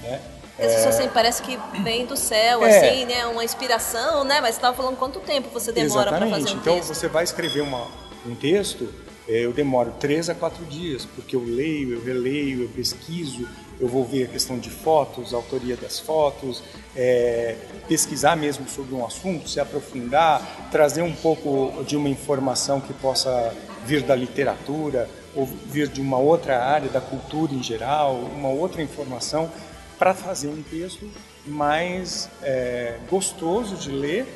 Né? 0.00 0.22
Isso 0.58 0.86
é... 0.86 0.88
assim, 0.88 1.08
parece 1.12 1.42
que 1.42 1.58
vem 1.82 2.06
do 2.06 2.16
céu, 2.16 2.64
é... 2.64 2.78
assim, 2.78 3.04
né? 3.04 3.26
Uma 3.26 3.44
inspiração, 3.44 4.24
né? 4.24 4.40
Mas 4.40 4.54
você 4.54 4.58
estava 4.58 4.74
falando 4.74 4.96
quanto 4.96 5.20
tempo 5.20 5.50
você 5.50 5.70
demora 5.70 6.10
para 6.10 6.26
fazer 6.30 6.48
um 6.48 6.56
então, 6.56 6.76
texto? 6.76 6.94
você 6.94 7.08
vai 7.08 7.24
escrever 7.24 7.60
uma, 7.60 7.88
um 8.24 8.34
texto 8.34 8.88
é, 9.28 9.44
eu 9.44 9.52
demoro 9.52 9.92
três 9.98 10.28
a 10.28 10.34
quatro 10.34 10.64
dias, 10.66 11.06
porque 11.06 11.34
eu 11.34 11.42
leio, 11.42 11.94
eu 11.94 12.04
releio, 12.04 12.62
eu 12.62 12.68
pesquiso, 12.68 13.48
eu 13.80 13.88
vou 13.88 14.04
ver 14.04 14.24
a 14.24 14.28
questão 14.28 14.58
de 14.58 14.70
fotos, 14.70 15.34
autoria 15.34 15.76
das 15.76 15.98
fotos, 15.98 16.62
é, 16.94 17.56
pesquisar 17.88 18.36
mesmo 18.36 18.68
sobre 18.68 18.94
um 18.94 19.04
assunto, 19.04 19.48
se 19.48 19.60
aprofundar, 19.60 20.68
trazer 20.70 21.02
um 21.02 21.14
pouco 21.14 21.82
de 21.84 21.96
uma 21.96 22.08
informação 22.08 22.80
que 22.80 22.92
possa 22.94 23.54
vir 23.84 24.02
da 24.02 24.14
literatura 24.14 25.08
ou 25.34 25.46
vir 25.46 25.88
de 25.88 26.00
uma 26.00 26.18
outra 26.18 26.64
área, 26.64 26.88
da 26.88 27.00
cultura 27.00 27.52
em 27.52 27.62
geral, 27.62 28.14
uma 28.14 28.48
outra 28.48 28.82
informação, 28.82 29.50
para 29.98 30.14
fazer 30.14 30.48
um 30.48 30.62
texto 30.62 31.08
mais 31.46 32.28
é, 32.42 32.98
gostoso 33.08 33.76
de 33.76 33.90
ler 33.90 34.26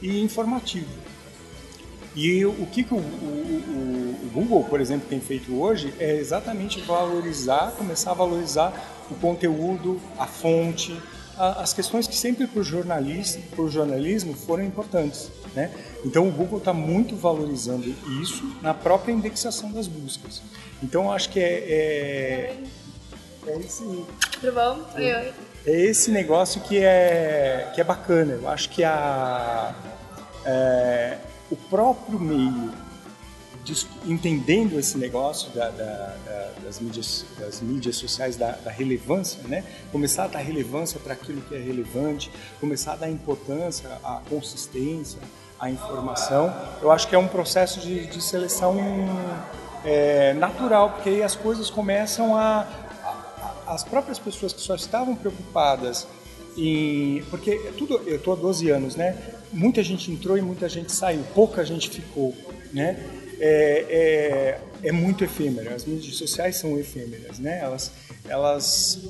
e 0.00 0.20
informativo. 0.22 1.03
E 2.14 2.44
o 2.46 2.66
que, 2.66 2.84
que 2.84 2.94
o, 2.94 2.98
o, 2.98 3.00
o, 3.00 4.30
Google, 4.32 4.62
por 4.64 4.80
exemplo, 4.80 5.08
tem 5.08 5.20
feito 5.20 5.60
hoje 5.60 5.92
é 5.98 6.14
exatamente 6.14 6.80
valorizar, 6.80 7.72
começar 7.72 8.12
a 8.12 8.14
valorizar 8.14 8.72
o 9.10 9.14
conteúdo, 9.16 10.00
a 10.16 10.26
fonte, 10.26 10.96
a, 11.36 11.62
as 11.62 11.72
questões 11.72 12.06
que 12.06 12.14
sempre 12.14 12.46
para 12.46 12.60
o 12.60 12.62
jornalismo, 12.62 13.42
jornalismo 13.68 14.32
foram 14.32 14.64
importantes. 14.64 15.28
Né? 15.56 15.72
Então 16.04 16.28
o 16.28 16.30
Google 16.30 16.58
está 16.58 16.72
muito 16.72 17.16
valorizando 17.16 17.92
isso 18.22 18.44
na 18.62 18.72
própria 18.72 19.12
indexação 19.12 19.72
das 19.72 19.88
buscas. 19.88 20.40
Então 20.82 21.12
acho 21.12 21.30
que 21.30 21.40
é, 21.40 21.44
é, 21.44 22.56
é 23.48 23.58
esse, 23.58 23.82
Tudo 24.40 24.52
bom? 24.52 24.84
Oi, 24.94 25.14
oi. 25.14 25.32
É 25.66 25.80
esse 25.80 26.10
negócio 26.10 26.60
que 26.60 26.78
é, 26.78 27.72
que 27.74 27.80
é 27.80 27.84
bacana. 27.84 28.34
Eu 28.34 28.48
acho 28.48 28.68
que 28.68 28.84
a, 28.84 29.74
é, 30.44 31.18
o 31.54 31.56
próprio 31.70 32.18
meio, 32.18 32.72
entendendo 34.04 34.78
esse 34.78 34.98
negócio 34.98 35.50
da, 35.52 35.70
da, 35.70 36.16
da, 36.26 36.50
das, 36.64 36.80
mídias, 36.80 37.24
das 37.38 37.60
mídias 37.60 37.96
sociais, 37.96 38.36
da, 38.36 38.58
relevância, 38.66 39.40
né? 39.44 39.64
começar 39.92 40.24
a 40.24 40.26
dar 40.26 40.40
relevância 40.40 40.98
para 40.98 41.14
aquilo 41.14 41.40
que 41.42 41.54
é 41.54 41.58
relevante, 41.58 42.30
começar 42.60 42.94
a 42.94 42.96
dar 42.96 43.10
importância 43.10 43.88
à 44.02 44.20
consistência, 44.28 45.20
à 45.58 45.70
informação, 45.70 46.52
eu 46.82 46.90
acho 46.90 47.08
que 47.08 47.14
é 47.14 47.18
um 47.18 47.28
processo 47.28 47.80
de, 47.80 48.06
de 48.06 48.20
seleção 48.20 48.76
é, 49.84 50.34
natural, 50.34 50.90
porque 50.90 51.08
aí 51.08 51.22
as 51.22 51.36
coisas 51.36 51.70
começam 51.70 52.36
a, 52.36 52.66
a, 53.02 53.74
as 53.74 53.84
próprias 53.84 54.18
pessoas 54.18 54.52
que 54.52 54.60
só 54.60 54.74
estavam 54.74 55.14
preocupadas 55.14 56.06
em, 56.56 57.22
porque 57.30 57.50
é 57.50 57.72
tudo, 57.76 58.00
eu 58.06 58.16
estou 58.16 58.32
há 58.32 58.36
12 58.36 58.70
anos, 58.70 58.96
né? 58.96 59.16
muita 59.54 59.82
gente 59.82 60.10
entrou 60.10 60.36
e 60.36 60.42
muita 60.42 60.68
gente 60.68 60.92
saiu, 60.92 61.22
pouca 61.34 61.64
gente 61.64 61.88
ficou, 61.88 62.34
né? 62.72 62.98
É, 63.40 64.60
é, 64.82 64.88
é 64.88 64.92
muito 64.92 65.24
efêmera, 65.24 65.74
as 65.74 65.84
mídias 65.84 66.16
sociais 66.16 66.56
são 66.56 66.78
efêmeras, 66.78 67.38
né? 67.38 67.60
Elas, 67.60 67.92
elas 68.28 69.00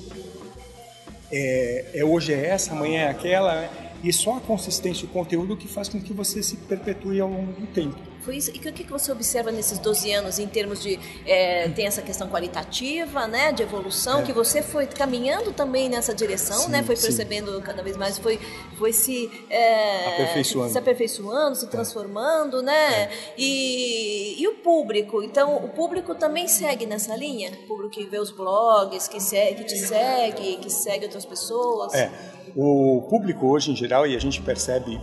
é, 1.31 1.87
é 1.95 2.05
hoje 2.05 2.33
é 2.33 2.47
essa, 2.47 2.73
amanhã 2.73 3.03
é 3.03 3.09
aquela, 3.09 3.55
né? 3.63 3.71
e 4.03 4.13
só 4.13 4.37
a 4.37 4.41
consistência 4.41 5.05
e 5.05 5.09
o 5.09 5.11
conteúdo 5.11 5.57
que 5.57 5.67
faz 5.67 5.89
com 5.89 6.01
que 6.01 6.13
você 6.13 6.43
se 6.43 6.57
perpetue 6.57 7.21
ao 7.21 7.29
longo 7.29 7.53
do 7.53 7.67
tempo. 7.67 7.99
Foi 8.25 8.37
isso. 8.37 8.51
E 8.55 8.57
o 8.57 8.61
que, 8.61 8.85
que 8.85 8.91
você 8.91 9.13
observa 9.13 9.53
nesses 9.53 9.79
12 9.79 10.11
anos 10.13 10.39
em 10.39 10.47
termos 10.47 10.83
de. 10.83 10.99
É, 11.27 11.69
tem 11.69 11.87
essa 11.87 12.01
questão 12.01 12.29
qualitativa, 12.29 13.27
né, 13.27 13.53
de 13.53 13.63
evolução, 13.63 14.21
é. 14.21 14.23
que 14.23 14.33
você 14.33 14.63
foi 14.63 14.87
caminhando 14.87 15.53
também 15.53 15.89
nessa 15.89 16.15
direção, 16.15 16.59
sim, 16.59 16.71
né? 16.71 16.83
Foi 16.83 16.97
percebendo 16.97 17.55
sim. 17.55 17.61
cada 17.61 17.83
vez 17.83 17.97
mais, 17.97 18.19
foi, 18.19 18.41
foi 18.79 18.93
se, 18.93 19.31
é, 19.51 20.09
aperfeiçoando. 20.09 20.73
se 20.73 20.79
aperfeiçoando, 20.79 21.57
se 21.57 21.67
é. 21.67 21.69
transformando, 21.69 22.63
né? 22.63 23.03
É. 23.03 23.11
E, 23.37 24.41
e 24.43 24.49
o 24.49 24.55
público? 24.55 25.23
Então, 25.23 25.57
o 25.57 25.69
público 25.69 26.15
também 26.15 26.49
segue 26.49 26.87
nessa 26.87 27.15
linha? 27.15 27.51
O 27.51 27.67
público 27.67 27.91
que 27.91 28.05
vê 28.07 28.19
os 28.19 28.31
blogs, 28.31 29.07
que, 29.07 29.21
segue, 29.21 29.63
que 29.63 29.65
te 29.65 29.79
segue, 29.79 30.57
que 30.57 30.71
segue 30.71 31.05
outras 31.05 31.27
pessoas? 31.27 31.93
É. 31.93 32.11
O 32.57 33.03
público 33.11 33.49
hoje 33.49 33.73
em 33.73 33.77
geral, 33.77 34.07
e 34.07 34.15
a 34.15 34.21
gente 34.21 34.41
percebe 34.41 35.01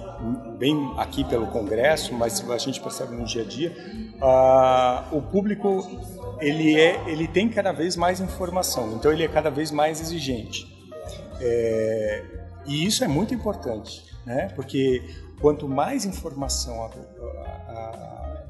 bem 0.58 0.94
aqui 0.98 1.24
pelo 1.26 1.48
Congresso, 1.48 2.14
mas 2.14 2.50
a 2.50 2.58
gente 2.58 2.80
percebe 2.80 3.14
no 3.14 3.26
dia 3.26 3.42
a 3.42 3.46
dia, 3.46 3.76
uh, 4.22 5.18
o 5.18 5.22
público 5.22 5.86
ele, 6.40 6.80
é, 6.80 7.04
ele 7.08 7.28
tem 7.28 7.50
cada 7.50 7.74
vez 7.74 7.98
mais 7.98 8.22
informação, 8.22 8.94
então 8.96 9.12
ele 9.12 9.24
é 9.24 9.28
cada 9.28 9.50
vez 9.50 9.70
mais 9.70 10.00
exigente. 10.00 10.66
É, 11.42 12.24
e 12.66 12.86
isso 12.86 13.04
é 13.04 13.08
muito 13.08 13.34
importante, 13.34 14.06
né? 14.26 14.48
porque 14.56 15.04
quanto 15.42 15.68
mais 15.68 16.06
informação 16.06 16.84
a, 16.84 16.88
a, 16.88 17.74
a, 17.74 18.44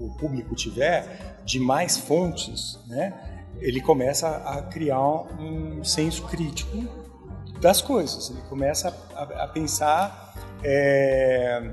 o 0.00 0.10
público 0.16 0.56
tiver, 0.56 1.36
de 1.44 1.60
mais 1.60 1.98
fontes, 1.98 2.80
né? 2.88 3.12
ele 3.60 3.80
começa 3.80 4.28
a 4.28 4.62
criar 4.62 5.00
um 5.38 5.84
senso 5.84 6.24
crítico 6.24 7.09
das 7.60 7.82
coisas. 7.82 8.30
Ele 8.30 8.40
começa 8.48 8.94
a, 9.14 9.44
a 9.44 9.48
pensar 9.48 10.34
é, 10.62 11.72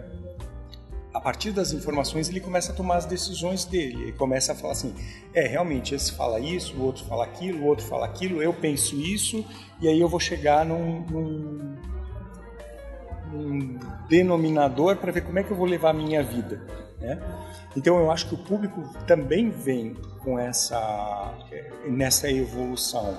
a 1.18 1.20
partir 1.20 1.52
das 1.52 1.72
informações 1.72 2.30
ele 2.30 2.40
começa 2.40 2.72
a 2.72 2.76
tomar 2.76 2.98
as 2.98 3.06
decisões 3.06 3.66
dele. 3.66 4.04
Ele 4.04 4.12
começa 4.12 4.52
a 4.52 4.56
falar 4.56 4.74
assim: 4.74 4.94
é 5.34 5.48
realmente 5.48 5.96
esse 5.96 6.12
fala 6.12 6.40
isso, 6.40 6.76
o 6.78 6.84
outro 6.84 7.04
fala 7.06 7.24
aquilo, 7.26 7.64
o 7.64 7.66
outro 7.66 7.84
fala 7.86 8.06
aquilo, 8.06 8.42
eu 8.42 8.54
penso 8.54 8.96
isso 8.96 9.44
e 9.82 9.88
aí 9.88 10.00
eu 10.00 10.08
vou 10.08 10.20
chegar 10.20 10.64
num, 10.64 11.02
num, 11.10 11.76
num 13.32 13.80
denominador 14.08 14.98
para 14.98 15.12
ver 15.12 15.22
como 15.22 15.40
é 15.40 15.44
que 15.44 15.50
eu 15.50 15.58
vou 15.58 15.66
levar 15.66 15.90
a 15.90 15.94
minha 15.94 16.22
vida. 16.22 16.62
Né? 17.00 17.20
Então 17.76 17.98
eu 17.98 18.12
acho 18.12 18.28
que 18.28 18.36
o 18.36 18.38
público 18.38 18.84
também 19.08 19.50
vem 19.50 19.96
com 20.24 20.38
essa 20.38 21.34
nessa 21.88 22.30
evolução. 22.30 23.18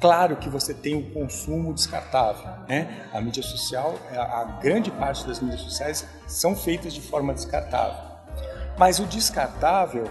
Claro 0.00 0.36
que 0.36 0.48
você 0.48 0.72
tem 0.72 0.94
o 0.94 1.10
consumo 1.10 1.74
descartável, 1.74 2.46
né? 2.68 3.08
A 3.12 3.20
mídia 3.20 3.42
social, 3.42 3.98
a 4.12 4.44
grande 4.62 4.90
parte 4.92 5.26
das 5.26 5.40
mídias 5.40 5.60
sociais 5.62 6.06
são 6.26 6.54
feitas 6.54 6.94
de 6.94 7.00
forma 7.00 7.34
descartável. 7.34 8.08
Mas 8.78 9.00
o 9.00 9.06
descartável, 9.06 10.04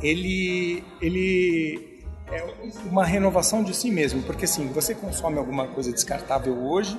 ele, 0.00 0.84
ele 1.00 2.06
é 2.30 2.44
uma 2.88 3.04
renovação 3.04 3.64
de 3.64 3.74
si 3.74 3.90
mesmo, 3.90 4.22
porque 4.22 4.44
assim, 4.44 4.68
você 4.68 4.94
consome 4.94 5.38
alguma 5.38 5.66
coisa 5.66 5.90
descartável 5.90 6.56
hoje 6.64 6.96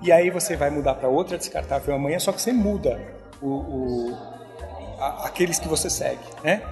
e 0.00 0.10
aí 0.10 0.30
você 0.30 0.56
vai 0.56 0.70
mudar 0.70 0.94
para 0.94 1.08
outra 1.08 1.36
descartável 1.36 1.94
amanhã, 1.94 2.18
só 2.18 2.32
que 2.32 2.40
você 2.40 2.52
muda 2.52 2.98
o, 3.42 3.48
o 3.48 4.34
a, 4.98 5.26
aqueles 5.26 5.58
que 5.58 5.68
você 5.68 5.90
segue, 5.90 6.24
né? 6.42 6.62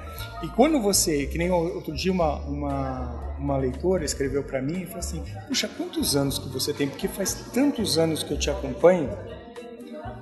E 0.43 0.49
quando 0.49 0.81
você, 0.81 1.27
que 1.27 1.39
nem 1.39 1.51
outro 1.51 1.95
dia 1.95 2.13
uma, 2.13 2.37
uma 2.47 3.23
uma 3.43 3.57
leitora 3.57 4.05
escreveu 4.05 4.43
para 4.43 4.63
mim 4.63 4.83
e 4.83 4.87
falou 4.87 5.01
assim: 5.01 5.23
Puxa, 5.49 5.69
quantos 5.69 6.15
anos 6.17 6.39
que 6.39 6.49
você 6.49 6.73
tem? 6.73 6.89
Porque 6.89 7.09
faz 7.09 7.35
tantos 7.53 7.99
anos 7.99 8.23
que 8.23 8.33
eu 8.33 8.39
te 8.39 8.51
acompanho 8.51 9.11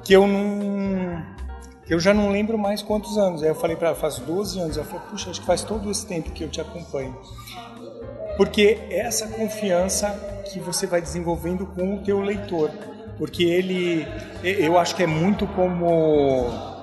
que 0.04 0.12
eu 0.12 0.26
não. 0.26 1.22
Eu 1.88 1.98
já 1.98 2.14
não 2.14 2.30
lembro 2.30 2.56
mais 2.56 2.82
quantos 2.82 3.18
anos. 3.18 3.42
Aí 3.42 3.48
eu 3.48 3.54
falei 3.54 3.76
para 3.76 3.88
ela: 3.88 3.96
Faz 3.96 4.18
12 4.18 4.58
anos. 4.58 4.76
Ela 4.76 4.86
falou: 4.86 5.02
Puxa, 5.10 5.30
acho 5.30 5.40
que 5.40 5.46
faz 5.46 5.62
todo 5.62 5.90
esse 5.90 6.06
tempo 6.06 6.30
que 6.30 6.42
eu 6.42 6.48
te 6.48 6.60
acompanho. 6.60 7.16
Porque 8.36 8.78
é 8.90 9.00
essa 9.00 9.28
confiança 9.28 10.08
que 10.50 10.58
você 10.58 10.86
vai 10.86 11.02
desenvolvendo 11.02 11.66
com 11.66 11.96
o 11.96 12.02
teu 12.02 12.20
leitor. 12.20 12.70
Porque 13.18 13.44
ele. 13.44 14.06
Eu 14.42 14.78
acho 14.78 14.94
que 14.96 15.02
é 15.02 15.06
muito 15.06 15.46
como. 15.48 16.78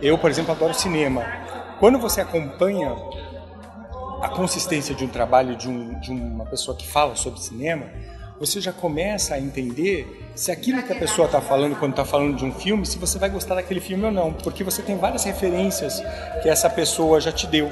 Eu, 0.00 0.18
por 0.18 0.30
exemplo, 0.30 0.52
adoro 0.52 0.74
cinema. 0.74 1.43
Quando 1.78 1.98
você 1.98 2.20
acompanha 2.20 2.94
a 4.22 4.28
consistência 4.28 4.94
de 4.94 5.04
um 5.04 5.08
trabalho 5.08 5.56
de, 5.56 5.68
um, 5.68 5.98
de 6.00 6.10
uma 6.10 6.46
pessoa 6.46 6.76
que 6.76 6.86
fala 6.86 7.14
sobre 7.16 7.40
cinema, 7.40 7.86
você 8.38 8.60
já 8.60 8.72
começa 8.72 9.34
a 9.34 9.40
entender 9.40 10.30
se 10.34 10.50
aquilo 10.50 10.82
que 10.82 10.92
a 10.92 10.96
pessoa 10.96 11.26
está 11.26 11.40
falando 11.40 11.76
quando 11.76 11.92
está 11.92 12.04
falando 12.04 12.36
de 12.36 12.44
um 12.44 12.52
filme, 12.52 12.84
se 12.84 12.98
você 12.98 13.18
vai 13.18 13.28
gostar 13.28 13.54
daquele 13.54 13.80
filme 13.80 14.04
ou 14.04 14.10
não, 14.10 14.32
porque 14.32 14.64
você 14.64 14.82
tem 14.82 14.96
várias 14.96 15.24
referências 15.24 16.02
que 16.42 16.48
essa 16.48 16.68
pessoa 16.68 17.20
já 17.20 17.30
te 17.30 17.46
deu. 17.46 17.70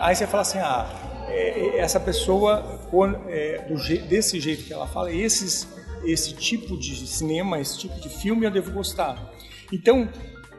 Aí 0.00 0.14
você 0.14 0.26
fala 0.26 0.42
assim, 0.42 0.58
ah, 0.58 0.86
é, 1.28 1.76
é, 1.76 1.78
essa 1.78 2.00
pessoa 2.00 2.80
é, 3.28 3.64
desse 4.08 4.40
jeito 4.40 4.64
que 4.64 4.72
ela 4.72 4.86
fala, 4.86 5.12
esses, 5.12 5.68
esse 6.04 6.32
tipo 6.34 6.76
de 6.76 7.06
cinema, 7.06 7.60
esse 7.60 7.78
tipo 7.78 8.00
de 8.00 8.08
filme 8.08 8.44
eu 8.44 8.50
devo 8.50 8.72
gostar. 8.72 9.16
Então 9.72 10.08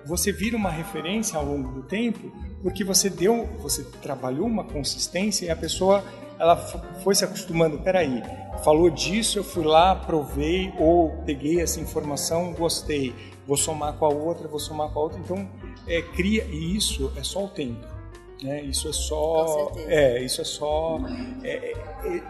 você 0.05 0.31
vira 0.31 0.55
uma 0.55 0.69
referência 0.69 1.37
ao 1.37 1.45
longo 1.45 1.71
do 1.71 1.83
tempo 1.83 2.31
porque 2.63 2.83
você 2.83 3.09
deu, 3.09 3.45
você 3.59 3.83
trabalhou 4.01 4.47
uma 4.47 4.63
consistência 4.63 5.45
e 5.45 5.49
a 5.49 5.55
pessoa 5.55 6.01
ela 6.39 6.55
foi 7.03 7.13
se 7.13 7.25
acostumando. 7.25 7.77
Peraí, 7.79 8.23
falou 8.63 8.89
disso, 8.89 9.37
eu 9.37 9.43
fui 9.43 9.65
lá, 9.65 9.93
provei 9.93 10.73
ou 10.79 11.09
peguei 11.25 11.61
essa 11.61 11.81
informação, 11.81 12.53
gostei, 12.53 13.13
vou 13.45 13.57
somar 13.57 13.93
com 13.93 14.05
a 14.05 14.09
outra, 14.09 14.47
vou 14.47 14.59
somar 14.59 14.89
com 14.89 14.99
a 14.99 15.03
outra. 15.03 15.19
Então 15.19 15.47
é, 15.85 16.01
cria 16.01 16.45
e 16.45 16.75
isso 16.75 17.11
é 17.17 17.23
só 17.23 17.43
o 17.43 17.49
tempo, 17.49 17.85
né? 18.41 18.61
Isso 18.61 18.87
é 18.87 18.93
só, 18.93 19.71
é, 19.85 20.23
isso 20.23 20.41
é 20.41 20.45
só 20.45 20.99
é, 21.43 21.73
é, 22.05 22.23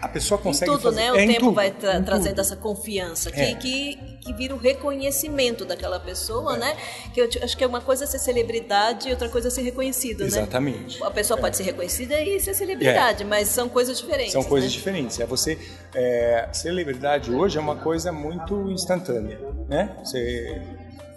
a 0.00 0.08
pessoa 0.08 0.38
consegue 0.38 0.70
em 0.70 0.74
tudo, 0.74 0.82
fazer... 0.82 1.00
né? 1.00 1.12
O 1.12 1.16
é, 1.16 1.26
tempo 1.26 1.40
tudo, 1.40 1.52
vai 1.52 1.70
tra 1.70 2.00
trazendo 2.02 2.40
essa 2.40 2.56
confiança 2.56 3.30
que, 3.30 3.40
É. 3.40 3.54
que, 3.54 3.98
que 4.20 4.32
vira 4.32 4.54
o 4.54 4.58
reconhecimento 4.58 5.64
daquela 5.64 5.98
pessoa, 5.98 6.56
né? 6.56 6.76
Que 7.12 7.20
eu 7.20 7.28
acho 7.42 7.56
que 7.56 7.64
é 7.64 7.66
uma 7.66 7.80
coisa 7.80 8.06
ser 8.06 8.18
celebridade 8.18 9.08
e 9.08 9.12
outra 9.12 9.28
coisa 9.28 9.50
ser 9.50 9.62
reconhecido, 9.62 10.20
né? 10.20 10.26
Exatamente. 10.26 11.02
A 11.02 11.10
pessoa 11.10 11.38
pode 11.38 11.56
ser 11.56 11.64
reconhecida 11.64 12.20
e 12.20 12.40
ser 12.40 12.54
celebridade, 12.54 13.24
mas 13.24 13.48
são 13.48 13.68
coisas 13.68 13.98
diferentes. 13.98 14.32
São 14.32 14.44
coisas 14.44 14.70
né? 14.70 14.76
diferentes. 14.76 15.20
É 15.20 15.26
você 15.26 15.58
é, 15.94 16.48
celebridade 16.52 17.32
hoje 17.32 17.58
é 17.58 17.60
uma 17.60 17.76
coisa 17.76 18.12
muito 18.12 18.70
instantânea, 18.70 19.38
né? 19.68 19.96
Você 20.04 20.60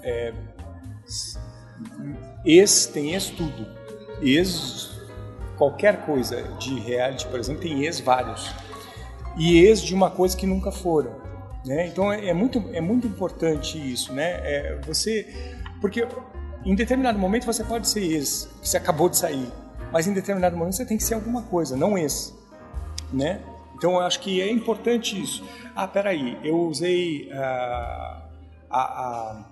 é, 0.03 0.33
ex 2.45 2.85
tem 2.87 3.13
ex 3.13 3.29
tudo, 3.29 3.67
ex 4.21 4.89
qualquer 5.57 6.05
coisa 6.05 6.41
de 6.59 6.79
reality, 6.79 7.27
por 7.27 7.39
exemplo, 7.39 7.61
tem 7.61 7.85
ex 7.85 7.99
vários 7.99 8.51
e 9.37 9.59
ex 9.59 9.81
de 9.81 9.93
uma 9.93 10.09
coisa 10.09 10.35
que 10.35 10.45
nunca 10.45 10.71
foram, 10.71 11.20
né? 11.65 11.87
Então 11.87 12.11
é, 12.11 12.29
é 12.29 12.33
muito 12.33 12.63
é 12.73 12.81
muito 12.81 13.07
importante 13.07 13.77
isso, 13.77 14.13
né? 14.13 14.39
É, 14.43 14.79
você 14.85 15.27
porque 15.79 16.07
em 16.65 16.75
determinado 16.75 17.17
momento 17.17 17.45
você 17.45 17.63
pode 17.63 17.87
ser 17.87 18.03
ex, 18.03 18.49
que 18.61 18.69
você 18.69 18.77
acabou 18.77 19.09
de 19.09 19.17
sair, 19.17 19.47
mas 19.91 20.07
em 20.07 20.13
determinado 20.13 20.55
momento 20.55 20.75
você 20.75 20.85
tem 20.85 20.97
que 20.97 21.03
ser 21.03 21.15
alguma 21.15 21.43
coisa, 21.43 21.75
não 21.75 21.97
ex 21.97 22.33
né? 23.11 23.41
Então 23.75 23.93
eu 23.93 24.01
acho 24.01 24.19
que 24.19 24.41
é 24.41 24.51
importante 24.51 25.19
isso. 25.19 25.43
Ah, 25.75 25.87
peraí, 25.87 26.37
eu 26.43 26.55
usei 26.67 27.31
a, 27.31 28.27
a 28.69 29.45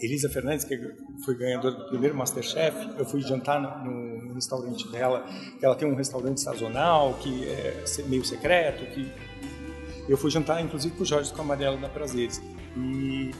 Elisa 0.00 0.28
Fernandes, 0.28 0.64
que 0.64 0.76
foi 1.24 1.36
ganhadora 1.36 1.74
do 1.76 1.84
primeiro 1.86 2.16
Masterchef, 2.16 2.76
eu 2.98 3.04
fui 3.04 3.20
jantar 3.20 3.60
no, 3.84 4.22
no 4.22 4.34
restaurante 4.34 4.90
dela, 4.90 5.24
ela 5.62 5.76
tem 5.76 5.86
um 5.86 5.94
restaurante 5.94 6.40
sazonal, 6.40 7.14
que 7.14 7.48
é 7.48 7.84
meio 8.08 8.24
secreto, 8.24 8.84
que 8.86 9.12
eu 10.08 10.16
fui 10.16 10.30
jantar, 10.30 10.62
inclusive, 10.62 10.94
com 10.94 11.02
o 11.02 11.06
Jorge 11.06 11.32
Camarelo 11.32 11.76
da 11.78 11.88
Prazeres. 11.88 12.42
E, 12.76 13.30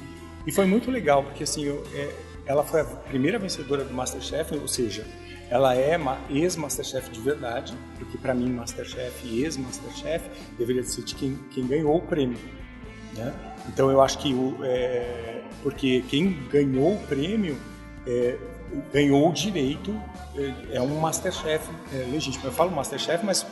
e 0.47 0.53
foi 0.53 0.65
muito 0.67 0.91
legal, 0.91 1.23
porque 1.23 1.45
assim, 1.45 1.65
eu, 1.65 1.83
é, 1.95 2.13
ela 2.47 2.65
foi 2.65 2.81
a 2.81 2.85
primeira 2.85 3.39
vencedora 3.39 3.85
do 3.85 3.93
Masterchef, 3.95 4.55
ou 4.57 4.69
seja, 4.69 5.05
ela 5.51 5.75
é 5.75 5.99
ma- 5.99 6.19
ex-Masterchef 6.31 7.11
de 7.11 7.21
verdade, 7.21 7.75
porque 7.99 8.17
para 8.17 8.33
mim, 8.35 8.51
Masterchef 8.51 9.27
e 9.27 9.43
ex-Masterchef 9.45 10.25
deveria 10.59 10.83
ser 10.83 11.03
de 11.03 11.15
quem, 11.15 11.39
quem 11.51 11.67
ganhou 11.67 11.97
o 11.97 12.01
prêmio. 12.01 12.39
Né? 13.15 13.35
Então 13.69 13.91
eu 13.91 14.01
acho 14.01 14.19
que 14.19 14.33
o, 14.33 14.57
é, 14.63 15.43
porque 15.63 16.03
quem 16.09 16.39
ganhou 16.51 16.95
o 16.95 16.99
prêmio 17.07 17.57
é, 18.07 18.39
ganhou 18.93 19.29
o 19.29 19.33
direito, 19.33 19.95
é, 20.35 20.77
é 20.77 20.81
um 20.81 20.99
Masterchef 20.99 21.69
é, 21.93 21.97
legítimo. 22.11 22.45
Eu 22.47 22.53
falo 22.53 22.71
Masterchef, 22.71 23.25
mas 23.25 23.47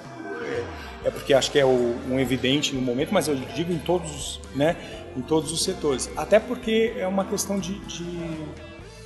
é, 0.50 0.64
é 1.04 1.10
porque 1.10 1.32
acho 1.32 1.50
que 1.50 1.58
é 1.58 1.64
o, 1.64 1.96
um 2.08 2.18
evidente 2.18 2.74
no 2.74 2.80
momento, 2.80 3.12
mas 3.12 3.28
eu 3.28 3.34
digo 3.34 3.72
em 3.72 3.78
todos, 3.78 4.40
né, 4.54 4.76
em 5.16 5.22
todos 5.22 5.52
os 5.52 5.64
setores. 5.64 6.10
Até 6.16 6.38
porque 6.38 6.94
é 6.96 7.06
uma 7.06 7.24
questão 7.24 7.58
de, 7.58 7.78
de, 7.80 8.04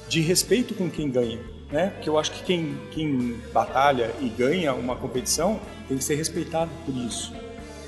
de 0.09 0.21
respeito 0.21 0.75
com 0.75 0.91
quem 0.91 1.11
ganha. 1.11 1.39
Né? 1.71 1.91
Porque 1.91 2.09
eu 2.09 2.19
acho 2.19 2.31
que 2.31 2.43
quem, 2.45 2.79
quem 2.91 3.41
batalha 3.53 4.15
e 4.21 4.29
ganha 4.29 4.75
uma 4.75 4.95
competição 4.97 5.61
tem 5.89 5.97
que 5.97 6.05
ser 6.05 6.15
respeitado 6.15 6.71
por 6.85 6.95
isso. 6.95 7.33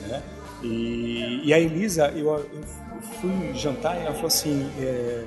Né? 0.09 0.23
E, 0.63 1.43
e 1.45 1.55
a 1.55 1.61
Elisa, 1.61 2.09
eu, 2.09 2.29
eu 2.31 2.65
fui 3.21 3.55
jantar 3.55 3.97
e 3.97 4.01
ela 4.01 4.15
falou 4.15 4.27
assim, 4.27 4.69
é, 4.81 5.25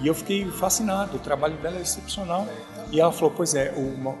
e 0.00 0.06
eu 0.06 0.14
fiquei 0.14 0.46
fascinado, 0.50 1.16
o 1.16 1.20
trabalho 1.20 1.56
dela 1.58 1.78
é 1.78 1.82
excepcional. 1.82 2.48
E 2.90 3.00
ela 3.00 3.12
falou, 3.12 3.30
pois 3.36 3.54
é, 3.54 3.70
uma- 3.76 4.16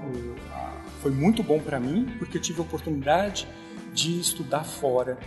foi 1.02 1.10
muito 1.10 1.42
bom 1.42 1.58
para 1.58 1.80
mim, 1.80 2.14
porque 2.18 2.36
eu 2.38 2.42
tive 2.42 2.60
a 2.60 2.62
oportunidade 2.62 3.48
de 3.92 4.20
estudar 4.20 4.64
fora, 4.64 5.18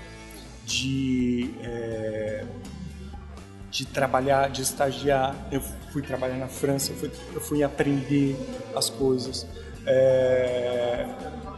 de, 0.66 1.54
é, 1.62 2.46
de 3.70 3.86
trabalhar, 3.86 4.50
de 4.50 4.62
estagiar. 4.62 5.36
Eu 5.52 5.62
fui 5.92 6.02
trabalhar 6.02 6.38
na 6.38 6.48
França, 6.48 6.92
eu 6.92 6.96
fui, 6.96 7.12
eu 7.34 7.42
fui 7.42 7.64
aprender 7.64 8.38
as 8.76 8.90
coisas. 8.90 9.46
É, 9.86 11.06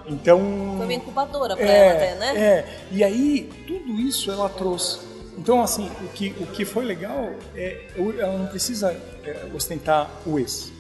então 0.08 0.40
Foi 0.78 0.86
uma 0.86 0.94
incubadora 0.94 1.56
para 1.56 1.66
é, 1.66 1.78
ela 1.88 1.94
até, 1.94 2.16
né? 2.16 2.38
É, 2.38 2.80
e 2.92 3.04
aí 3.04 3.50
tudo 3.68 4.00
isso 4.00 4.32
ela 4.32 4.50
trouxe. 4.50 5.00
Então, 5.38 5.62
assim, 5.62 5.92
o 6.02 6.08
que, 6.08 6.34
o 6.40 6.48
que 6.48 6.64
foi 6.64 6.86
legal 6.86 7.32
é 7.56 7.88
ela 8.18 8.38
não 8.38 8.48
precisa 8.48 8.92
é, 9.24 9.46
ostentar 9.54 10.10
o 10.26 10.40
ex. 10.40 10.72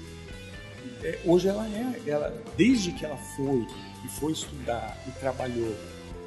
É, 1.05 1.19
hoje 1.23 1.47
ela 1.47 1.67
é, 1.67 2.09
ela, 2.09 2.33
desde 2.57 2.91
que 2.91 3.05
ela 3.05 3.15
foi 3.15 3.67
e 4.03 4.07
foi 4.07 4.31
estudar 4.31 4.97
e 5.07 5.11
trabalhou, 5.11 5.75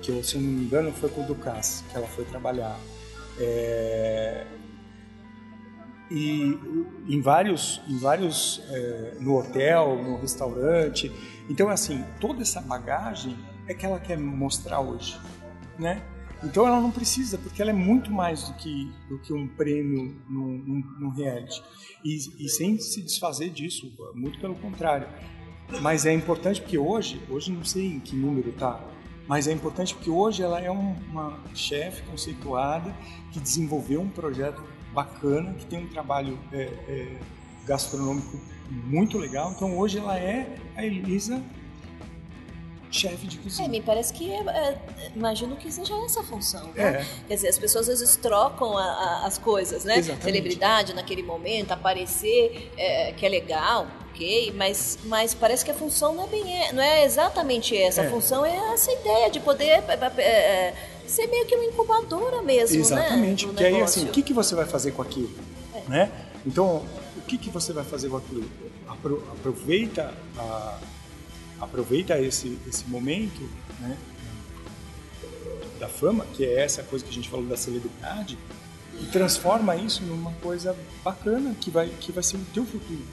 que 0.00 0.12
eu, 0.12 0.22
se 0.22 0.36
eu 0.36 0.40
não 0.40 0.48
me 0.48 0.64
engano 0.66 0.92
foi 0.92 1.08
com 1.08 1.24
o 1.24 1.26
Ducas 1.26 1.82
que 1.90 1.96
ela 1.96 2.06
foi 2.06 2.24
trabalhar, 2.24 2.78
é, 3.40 4.46
e 6.08 6.56
em 7.08 7.20
vários, 7.20 7.80
em 7.88 7.98
vários 7.98 8.62
é, 8.70 9.16
no 9.18 9.36
hotel, 9.36 10.00
no 10.00 10.16
restaurante. 10.16 11.10
Então, 11.50 11.68
assim, 11.68 12.04
toda 12.20 12.42
essa 12.42 12.60
bagagem 12.60 13.36
é 13.66 13.74
que 13.74 13.84
ela 13.84 13.98
quer 13.98 14.16
mostrar 14.16 14.78
hoje, 14.78 15.20
né? 15.76 16.02
Então 16.42 16.66
ela 16.66 16.80
não 16.80 16.90
precisa, 16.90 17.36
porque 17.36 17.60
ela 17.60 17.70
é 17.70 17.74
muito 17.74 18.10
mais 18.12 18.44
do 18.44 18.54
que, 18.54 18.92
do 19.08 19.18
que 19.18 19.32
um 19.32 19.48
prêmio 19.48 20.14
num 20.28 21.08
reality. 21.10 21.60
E, 22.04 22.14
e 22.38 22.48
sem 22.48 22.78
se 22.78 23.02
desfazer 23.02 23.50
disso, 23.50 23.92
muito 24.14 24.38
pelo 24.38 24.54
contrário. 24.54 25.08
Mas 25.82 26.06
é 26.06 26.12
importante 26.12 26.60
porque 26.60 26.78
hoje, 26.78 27.20
hoje 27.28 27.50
não 27.52 27.64
sei 27.64 27.86
em 27.86 28.00
que 28.00 28.14
número 28.16 28.52
tá, 28.52 28.80
mas 29.26 29.46
é 29.46 29.52
importante 29.52 29.94
porque 29.94 30.08
hoje 30.08 30.42
ela 30.42 30.60
é 30.60 30.70
um- 30.70 30.94
uma 31.10 31.38
chefe 31.54 32.02
conceituada 32.02 32.94
que 33.32 33.38
desenvolveu 33.40 34.00
um 34.00 34.08
projeto 34.08 34.62
bacana, 34.94 35.52
que 35.54 35.66
tem 35.66 35.84
um 35.84 35.88
trabalho 35.88 36.38
é, 36.52 36.62
é, 36.62 37.20
gastronômico 37.66 38.40
muito 38.70 39.18
legal. 39.18 39.52
Então 39.54 39.76
hoje 39.76 39.98
ela 39.98 40.18
é 40.18 40.56
a 40.76 40.86
Elisa 40.86 41.42
chefe 42.90 43.26
de 43.26 43.38
É, 43.38 43.42
cozinha. 43.42 43.68
me 43.68 43.80
parece 43.82 44.12
que 44.12 44.30
é, 44.30 44.40
é, 44.40 44.78
imagino 45.14 45.56
que 45.56 45.70
seja 45.70 45.94
essa 46.04 46.20
a 46.20 46.22
função, 46.22 46.64
né? 46.74 47.02
É. 47.02 47.06
Quer 47.28 47.34
dizer, 47.34 47.48
as 47.48 47.58
pessoas 47.58 47.88
às 47.88 48.00
vezes 48.00 48.16
trocam 48.16 48.76
a- 48.78 48.82
a- 48.82 49.26
as 49.26 49.36
coisas, 49.38 49.84
né? 49.84 49.98
Exatamente. 49.98 50.24
Celebridade 50.24 50.94
naquele 50.94 51.22
momento, 51.22 51.72
aparecer, 51.72 52.70
é, 52.76 53.12
que 53.12 53.24
é 53.26 53.28
legal, 53.28 53.86
ok, 54.10 54.52
mas, 54.56 54.98
mas 55.04 55.34
parece 55.34 55.64
que 55.64 55.70
a 55.70 55.74
função 55.74 56.14
não 56.14 56.24
é 56.24 56.26
bem, 56.28 56.62
é- 56.62 56.72
não 56.72 56.82
é 56.82 57.04
exatamente 57.04 57.76
essa. 57.76 58.02
É. 58.02 58.06
A 58.06 58.10
função 58.10 58.44
é 58.44 58.56
essa 58.72 58.90
ideia 58.90 59.30
de 59.30 59.40
poder 59.40 59.64
é, 59.66 59.84
é, 60.18 60.22
é, 60.22 60.74
ser 61.06 61.26
meio 61.26 61.46
que 61.46 61.54
uma 61.54 61.64
incubadora 61.64 62.42
mesmo, 62.42 62.80
Exatamente, 62.80 63.46
né? 63.46 63.52
porque 63.52 63.64
aí 63.64 63.80
assim, 63.82 64.04
o 64.04 64.08
que, 64.08 64.22
que 64.22 64.32
você 64.32 64.54
vai 64.54 64.66
fazer 64.66 64.92
com 64.92 65.02
aquilo? 65.02 65.30
É. 65.74 65.80
Né? 65.88 66.10
Então, 66.46 66.84
o 67.16 67.20
que, 67.22 67.36
que 67.38 67.50
você 67.50 67.72
vai 67.72 67.84
fazer 67.84 68.08
com 68.08 68.16
aquilo? 68.16 68.48
Apro- 68.88 69.22
aproveita, 69.32 70.14
a- 70.38 70.78
aproveita 71.60 72.18
esse, 72.20 72.58
esse 72.66 72.84
momento 72.86 73.40
né, 73.80 73.96
da 75.78 75.88
fama, 75.88 76.24
que 76.34 76.44
é 76.44 76.62
essa 76.64 76.82
coisa 76.82 77.04
que 77.04 77.10
a 77.10 77.14
gente 77.14 77.28
falou 77.28 77.46
da 77.46 77.56
celebridade, 77.56 78.38
e 79.00 79.06
transforma 79.06 79.76
isso 79.76 80.02
numa 80.02 80.32
coisa 80.34 80.76
bacana 81.04 81.54
que 81.60 81.70
vai, 81.70 81.88
que 82.00 82.10
vai 82.10 82.22
ser 82.22 82.36
o 82.36 82.44
teu 82.52 82.64
futuro. 82.64 83.04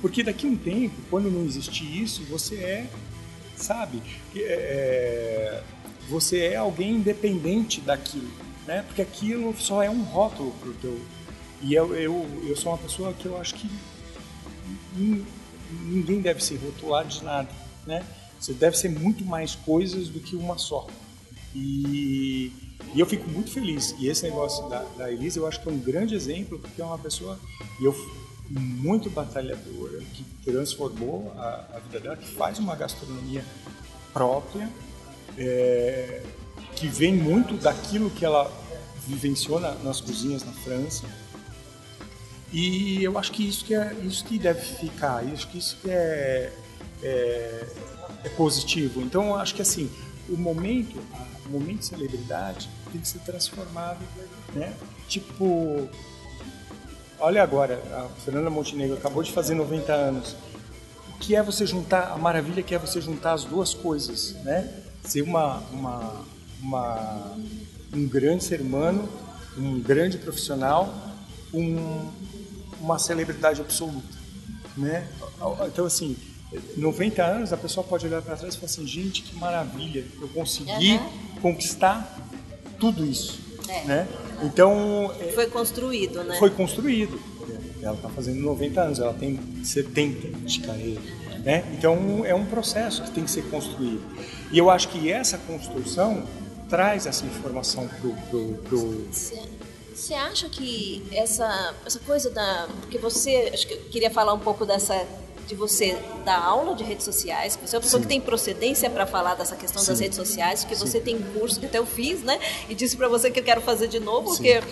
Porque 0.00 0.22
daqui 0.22 0.46
a 0.46 0.50
um 0.50 0.56
tempo, 0.56 0.94
quando 1.10 1.30
não 1.30 1.44
existir 1.44 1.84
isso, 2.02 2.22
você 2.24 2.56
é, 2.56 2.90
sabe, 3.56 4.02
é, 4.34 4.40
é, 4.40 5.62
você 6.08 6.40
é 6.40 6.56
alguém 6.56 6.96
independente 6.96 7.80
daquilo, 7.80 8.30
né? 8.66 8.82
Porque 8.86 9.00
aquilo 9.02 9.54
só 9.58 9.82
é 9.82 9.88
um 9.88 10.02
rótulo 10.02 10.52
pro 10.60 10.72
teu. 10.74 11.00
E 11.62 11.72
eu, 11.74 11.94
eu, 11.94 12.26
eu 12.46 12.56
sou 12.56 12.72
uma 12.72 12.78
pessoa 12.78 13.12
que 13.14 13.26
eu 13.26 13.40
acho 13.40 13.54
que 13.54 13.70
nin- 14.94 15.24
ninguém 15.86 16.20
deve 16.20 16.42
se 16.44 16.54
rotular 16.56 17.06
de 17.06 17.24
nada, 17.24 17.48
né? 17.86 18.04
Você 18.40 18.52
deve 18.52 18.76
ser 18.76 18.88
muito 18.90 19.24
mais 19.24 19.54
coisas 19.54 20.08
do 20.08 20.20
que 20.20 20.36
uma 20.36 20.58
só. 20.58 20.86
E, 21.54 22.52
e 22.94 23.00
eu 23.00 23.06
fico 23.06 23.28
muito 23.30 23.50
feliz. 23.50 23.94
E 23.98 24.08
esse 24.08 24.22
negócio 24.24 24.68
da, 24.68 24.82
da 24.98 25.10
Elisa 25.12 25.38
eu 25.38 25.46
acho 25.46 25.60
que 25.62 25.68
é 25.68 25.72
um 25.72 25.78
grande 25.78 26.14
exemplo, 26.14 26.58
porque 26.58 26.82
é 26.82 26.84
uma 26.84 26.98
pessoa 26.98 27.38
eu, 27.80 27.94
muito 28.50 29.08
batalhadora, 29.08 30.00
que 30.12 30.24
transformou 30.44 31.32
a, 31.36 31.64
a 31.74 31.78
vida 31.78 32.00
dela, 32.00 32.16
que 32.16 32.26
faz 32.28 32.58
uma 32.58 32.74
gastronomia 32.76 33.44
própria, 34.12 34.68
é, 35.38 36.22
que 36.76 36.86
vem 36.86 37.14
muito 37.14 37.56
daquilo 37.56 38.10
que 38.10 38.24
ela 38.24 38.50
vivenciou 39.06 39.58
na- 39.60 39.74
nas 39.76 40.00
cozinhas 40.00 40.44
na 40.44 40.52
França. 40.52 41.04
E 42.52 43.02
eu 43.02 43.18
acho 43.18 43.32
que 43.32 43.46
isso 43.48 43.64
que 43.64 43.74
é 43.74 43.92
isso 44.04 44.24
que 44.24 44.38
deve 44.38 44.60
ficar, 44.60 45.24
isso 45.26 45.48
que 45.48 45.58
isso 45.58 45.76
que 45.82 45.90
é, 45.90 46.52
é, 47.02 47.66
é 48.24 48.28
positivo. 48.30 49.00
Então 49.00 49.34
acho 49.36 49.54
que 49.54 49.62
assim 49.62 49.90
o 50.28 50.36
momento, 50.36 50.98
o 51.46 51.50
momento 51.50 51.80
de 51.80 51.86
celebridade 51.86 52.68
tem 52.90 53.00
que 53.00 53.08
ser 53.08 53.18
transformado, 53.20 54.00
né? 54.54 54.74
Tipo, 55.08 55.88
olha 57.18 57.42
agora, 57.42 57.82
a 57.92 58.08
Fernanda 58.20 58.48
Montenegro 58.50 58.96
acabou 58.96 59.22
de 59.22 59.32
fazer 59.32 59.54
90 59.54 59.92
anos. 59.92 60.36
O 61.08 61.18
que 61.18 61.36
é 61.36 61.42
você 61.42 61.66
juntar, 61.66 62.12
a 62.12 62.16
maravilha 62.16 62.62
que 62.62 62.74
é 62.74 62.78
você 62.78 63.00
juntar 63.00 63.34
as 63.34 63.44
duas 63.44 63.74
coisas, 63.74 64.34
né? 64.44 64.82
Ser 65.04 65.22
uma, 65.22 65.58
uma, 65.70 66.24
uma, 66.60 67.36
um 67.92 68.08
grande 68.08 68.44
ser 68.44 68.60
humano, 68.60 69.08
um 69.56 69.80
grande 69.80 70.16
profissional, 70.18 70.92
um, 71.52 72.10
uma 72.80 72.98
celebridade 72.98 73.60
absoluta, 73.60 74.16
né? 74.76 75.06
Então 75.66 75.84
assim, 75.84 76.16
90 76.76 77.22
anos 77.22 77.52
a 77.52 77.56
pessoa 77.56 77.86
pode 77.86 78.06
olhar 78.06 78.22
para 78.22 78.36
trás 78.36 78.54
e 78.54 78.56
falar 78.56 78.66
assim, 78.66 78.86
gente, 78.86 79.22
que 79.22 79.36
maravilha, 79.36 80.04
eu 80.20 80.28
consegui 80.28 80.92
uhum. 80.92 81.40
conquistar 81.40 82.18
tudo 82.78 83.04
isso, 83.04 83.40
é. 83.68 83.84
né? 83.84 84.08
Então 84.42 85.12
é, 85.20 85.32
foi 85.32 85.46
construído, 85.46 86.22
né? 86.24 86.36
Foi 86.38 86.50
construído. 86.50 87.20
Ela 87.82 87.94
está 87.94 88.08
fazendo 88.08 88.40
90 88.40 88.80
anos, 88.80 88.98
ela 88.98 89.12
tem 89.12 89.38
70 89.62 90.28
de 90.46 90.60
carreira. 90.60 91.00
Né? 91.44 91.62
Então 91.76 92.24
é 92.24 92.34
um 92.34 92.46
processo 92.46 93.02
que 93.02 93.10
tem 93.10 93.24
que 93.24 93.30
ser 93.30 93.42
construído. 93.50 94.02
E 94.50 94.56
eu 94.56 94.70
acho 94.70 94.88
que 94.88 95.12
essa 95.12 95.36
construção 95.36 96.24
traz 96.70 97.06
essa 97.06 97.26
informação 97.26 97.88
para 97.88 98.78
o. 98.78 99.08
Você 99.94 100.14
acha 100.14 100.48
que 100.48 101.06
essa, 101.12 101.74
essa 101.86 102.00
coisa 102.00 102.30
da. 102.30 102.66
Porque 102.80 102.98
você. 102.98 103.50
Acho 103.52 103.66
que 103.66 103.74
eu 103.74 103.80
queria 103.90 104.10
falar 104.10 104.32
um 104.32 104.40
pouco 104.40 104.64
dessa 104.66 105.06
de 105.46 105.54
você 105.54 105.96
dar 106.24 106.38
aula 106.38 106.74
de 106.74 106.82
redes 106.84 107.04
sociais, 107.04 107.58
você 107.60 107.76
é 107.76 107.78
uma 107.78 107.82
pessoa 107.82 108.00
Sim. 108.00 108.02
que 108.02 108.08
tem 108.08 108.20
procedência 108.20 108.88
para 108.88 109.06
falar 109.06 109.34
dessa 109.34 109.56
questão 109.56 109.82
Sim. 109.82 109.88
das 109.88 110.00
redes 110.00 110.16
sociais, 110.16 110.64
que 110.64 110.74
você 110.74 111.00
tem 111.00 111.20
curso 111.20 111.60
que 111.60 111.66
até 111.66 111.78
eu 111.78 111.86
fiz, 111.86 112.22
né? 112.22 112.38
E 112.68 112.74
disse 112.74 112.96
para 112.96 113.08
você 113.08 113.30
que 113.30 113.40
eu 113.40 113.44
quero 113.44 113.60
fazer 113.60 113.88
de 113.88 114.00
novo, 114.00 114.30
Sim. 114.30 114.36
porque 114.36 114.62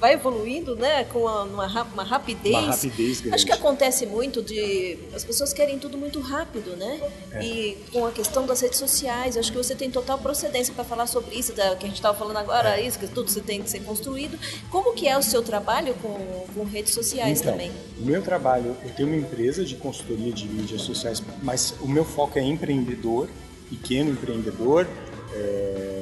vai 0.00 0.14
evoluindo, 0.14 0.74
né, 0.74 1.04
com 1.04 1.20
uma, 1.20 1.42
uma, 1.42 1.82
uma 1.92 2.02
rapidez. 2.02 2.56
Uma 2.56 2.70
rapidez 2.70 3.20
grande. 3.20 3.34
Acho 3.34 3.46
que 3.46 3.52
acontece 3.52 4.06
muito 4.06 4.42
de 4.42 4.98
as 5.14 5.22
pessoas 5.22 5.52
querem 5.52 5.78
tudo 5.78 5.98
muito 5.98 6.20
rápido, 6.20 6.74
né? 6.74 7.00
É. 7.32 7.44
E 7.44 7.78
com 7.92 8.06
a 8.06 8.10
questão 8.10 8.46
das 8.46 8.62
redes 8.62 8.78
sociais, 8.78 9.36
acho 9.36 9.52
que 9.52 9.58
você 9.58 9.74
tem 9.74 9.90
total 9.90 10.18
procedência 10.18 10.72
para 10.72 10.84
falar 10.84 11.06
sobre 11.06 11.34
isso, 11.36 11.52
da, 11.52 11.76
que 11.76 11.84
a 11.84 11.88
gente 11.88 11.96
estava 11.96 12.16
falando 12.16 12.38
agora, 12.38 12.80
é. 12.80 12.86
isso 12.86 12.98
que 12.98 13.06
tudo 13.06 13.30
você 13.30 13.42
tem 13.42 13.62
que 13.62 13.68
ser 13.68 13.80
construído. 13.80 14.38
Como 14.70 14.94
que 14.94 15.06
é 15.06 15.18
o 15.18 15.22
seu 15.22 15.42
trabalho 15.42 15.94
com, 16.00 16.46
com 16.54 16.64
redes 16.64 16.94
sociais 16.94 17.40
então, 17.40 17.52
também? 17.52 17.70
O 18.00 18.04
meu 18.06 18.22
trabalho, 18.22 18.74
eu 18.82 18.90
tenho 18.96 19.08
uma 19.08 19.18
empresa 19.18 19.64
de 19.64 19.76
consultoria 19.76 20.32
de 20.32 20.48
mídias 20.48 20.80
sociais, 20.80 21.22
mas 21.42 21.74
o 21.78 21.86
meu 21.86 22.06
foco 22.06 22.38
é 22.38 22.42
empreendedor, 22.42 23.28
pequeno 23.68 24.10
empreendedor. 24.10 24.88
É 25.32 25.99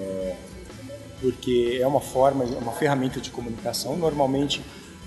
porque 1.21 1.79
é 1.81 1.87
uma 1.87 2.01
forma, 2.01 2.45
é 2.45 2.59
uma 2.59 2.73
ferramenta 2.73 3.21
de 3.21 3.31
comunicação. 3.31 3.97
Normalmente, 3.97 4.63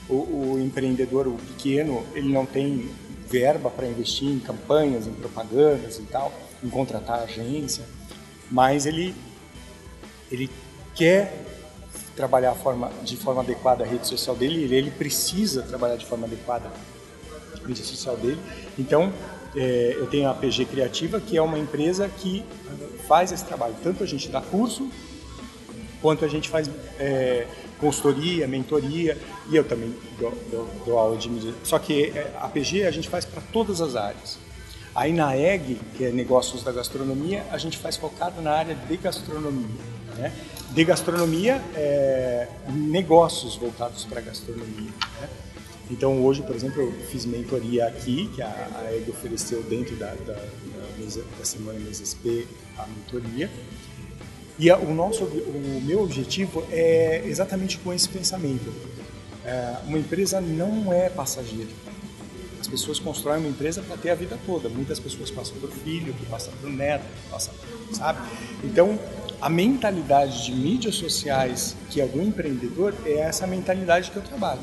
o, 0.10 0.16
o 0.54 0.60
empreendedor, 0.60 1.28
o 1.28 1.34
pequeno, 1.34 2.04
ele 2.14 2.32
não 2.32 2.46
tem 2.46 2.90
verba 3.30 3.70
para 3.70 3.88
investir 3.88 4.28
em 4.28 4.40
campanhas, 4.40 5.08
em 5.08 5.14
propagandas 5.14 5.98
e 5.98 6.04
tal, 6.04 6.34
em 6.64 6.70
contratar 6.70 7.22
agência, 7.22 7.86
mas 8.50 8.86
ele 8.86 9.16
ele 10.30 10.50
quer 10.96 11.46
trabalhar 12.16 12.54
forma, 12.56 12.92
de 13.04 13.18
forma 13.18 13.42
adequada 13.42 13.84
a 13.84 13.88
rede 13.88 14.08
social 14.08 14.36
dele, 14.36 14.64
ele, 14.64 14.76
ele 14.76 14.92
precisa 14.92 15.62
trabalhar 15.62 15.96
de 15.98 16.06
forma 16.06 16.26
adequada 16.26 16.72
a 17.54 17.68
rede 17.68 17.80
social 17.80 18.16
dele. 18.16 18.40
Então, 18.78 19.12
é, 19.56 19.96
eu 19.98 20.08
tenho 20.08 20.30
a 20.30 20.34
PG 20.34 20.66
Criativa, 20.66 21.20
que 21.20 21.36
é 21.36 21.42
uma 21.42 21.60
empresa 21.60 22.08
que 22.08 22.46
faz 23.08 23.32
esse 23.32 23.44
trabalho. 23.44 23.76
Tanto 23.84 24.04
a 24.04 24.08
gente 24.08 24.30
dá 24.30 24.40
curso 24.42 24.90
quanto 26.02 26.26
a 26.26 26.28
gente 26.28 26.50
faz 26.50 26.70
é, 27.00 27.46
consultoria, 27.80 28.48
mentoria, 28.48 29.18
e 29.50 29.56
eu 29.56 29.64
também 29.64 29.94
dou, 30.20 30.34
dou, 30.52 30.70
dou 30.86 30.98
aula 30.98 31.18
de. 31.18 31.54
Só 31.64 31.80
que 31.80 32.06
é, 32.06 32.34
a 32.40 32.48
PG 32.48 32.86
a 32.86 32.92
gente 32.92 33.10
faz 33.10 33.26
para 33.26 33.42
todas 33.52 33.82
as 33.82 33.96
áreas. 33.96 34.38
Aí 34.94 35.14
na 35.14 35.38
EG, 35.38 35.80
que 35.96 36.04
é 36.04 36.12
Negócios 36.12 36.64
da 36.64 36.72
Gastronomia, 36.72 37.46
a 37.50 37.58
gente 37.58 37.78
faz 37.78 37.96
focado 37.96 38.42
na 38.42 38.52
área 38.52 38.76
de 38.76 38.98
gastronomia. 38.98 39.70
Né? 40.18 40.34
De 40.72 40.84
gastronomia, 40.84 41.62
é, 41.76 42.48
negócios 42.68 43.56
voltados 43.56 44.04
para 44.04 44.20
gastronomia. 44.20 44.92
Né? 45.22 45.30
Então 45.90 46.24
hoje, 46.24 46.42
por 46.42 46.56
exemplo, 46.56 46.82
eu 46.82 46.92
fiz 47.08 47.26
mentoria 47.26 47.88
aqui, 47.88 48.30
que 48.36 48.42
a, 48.42 48.48
a 48.48 48.96
EG 48.96 49.10
ofereceu 49.10 49.64
dentro 49.64 49.96
da, 49.96 50.14
da, 50.14 50.34
da, 50.34 50.98
mesa, 50.98 51.24
da 51.38 51.46
Semana 51.46 51.80
MSP 51.80 52.48
a 52.78 52.86
mentoria. 52.88 53.50
E 54.62 54.72
o 54.72 54.94
nosso, 54.94 55.24
o 55.24 55.82
meu 55.84 56.04
objetivo 56.04 56.64
é 56.72 57.24
exatamente 57.26 57.80
com 57.80 57.92
esse 57.92 58.08
pensamento. 58.08 58.72
É, 59.44 59.78
uma 59.88 59.98
empresa 59.98 60.40
não 60.40 60.94
é 60.94 61.10
passageira. 61.10 61.72
As 62.60 62.68
pessoas 62.68 63.00
constroem 63.00 63.40
uma 63.40 63.50
empresa 63.50 63.82
para 63.82 63.98
ter 63.98 64.12
a 64.12 64.16
vida 64.16 64.38
toda. 64.46 64.70
Muitas 64.70 65.00
pessoas 65.00 65.32
passam 65.32 65.58
por 65.58 65.72
filho, 65.72 66.14
que 66.14 66.28
passa 66.28 66.52
por 66.62 66.70
neto, 66.70 67.02
que 67.02 67.32
passa, 67.32 67.50
sabe? 67.92 68.20
Então, 68.64 69.00
a 69.42 69.50
mentalidade 69.50 70.46
de 70.46 70.54
mídias 70.54 70.94
sociais 70.94 71.76
que 71.90 72.00
é 72.00 72.06
do 72.06 72.22
empreendedor 72.22 72.94
é 73.04 73.14
essa 73.14 73.48
mentalidade 73.48 74.12
que 74.12 74.18
eu 74.18 74.22
trabalho. 74.22 74.62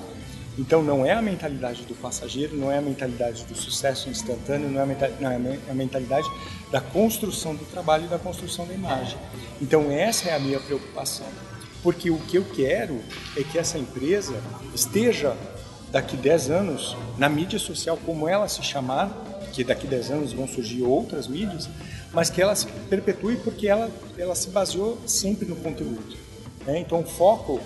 Então 0.59 0.83
não 0.83 1.07
é 1.07 1.13
a 1.13 1.23
mentalidade 1.23 1.83
do 1.83 1.95
passageiro, 1.95 2.57
não 2.57 2.71
é 2.71 2.79
a 2.79 2.83
mentalidade 2.83 3.45
do 3.45 3.55
sucesso 3.55 4.11
instantâneo, 4.11 4.69
não 4.69 4.81
é 4.81 4.83
a 4.83 4.87
mentalidade, 4.87 5.23
não, 5.23 5.53
é 5.53 5.59
a 5.71 5.75
mentalidade 5.75 6.29
da 6.73 6.81
construção 6.81 7.55
do 7.55 7.65
trabalho 7.65 8.07
e 8.07 8.09
da 8.09 8.19
construção 8.19 8.67
da 8.67 8.75
imagem. 8.75 9.17
Então 9.63 9.91
essa 9.93 10.29
é 10.29 10.35
a 10.35 10.39
minha 10.41 10.59
preocupação. 10.59 11.27
Porque 11.81 12.11
o 12.11 12.19
que 12.19 12.37
eu 12.37 12.45
quero 12.45 13.01
é 13.37 13.45
que 13.45 13.57
essa 13.57 13.79
empresa 13.79 14.35
esteja 14.75 15.37
daqui 15.93 16.17
10 16.17 16.51
anos 16.51 16.97
na 17.17 17.29
mídia 17.29 17.59
social 17.59 17.97
como 18.05 18.29
ela 18.29 18.49
se 18.49 18.63
chamar, 18.63 19.11
que 19.53 19.63
daqui 19.63 19.87
10 19.87 20.11
anos 20.11 20.33
vão 20.33 20.49
surgir 20.49 20.83
outras 20.83 21.29
mídias, 21.29 21.69
mas 22.13 22.31
que 22.31 22.43
ela 22.43 22.55
se 22.57 22.67
perpetue 22.67 23.37
porque 23.37 23.69
ela, 23.69 23.89
ela 24.19 24.35
se 24.35 24.51
baseou 24.51 24.99
sempre 25.07 25.47
no 25.47 25.55
conteúdo. 25.55 26.17
Né? 26.67 26.81
Então 26.81 27.01
o 27.01 27.05
foco 27.05 27.61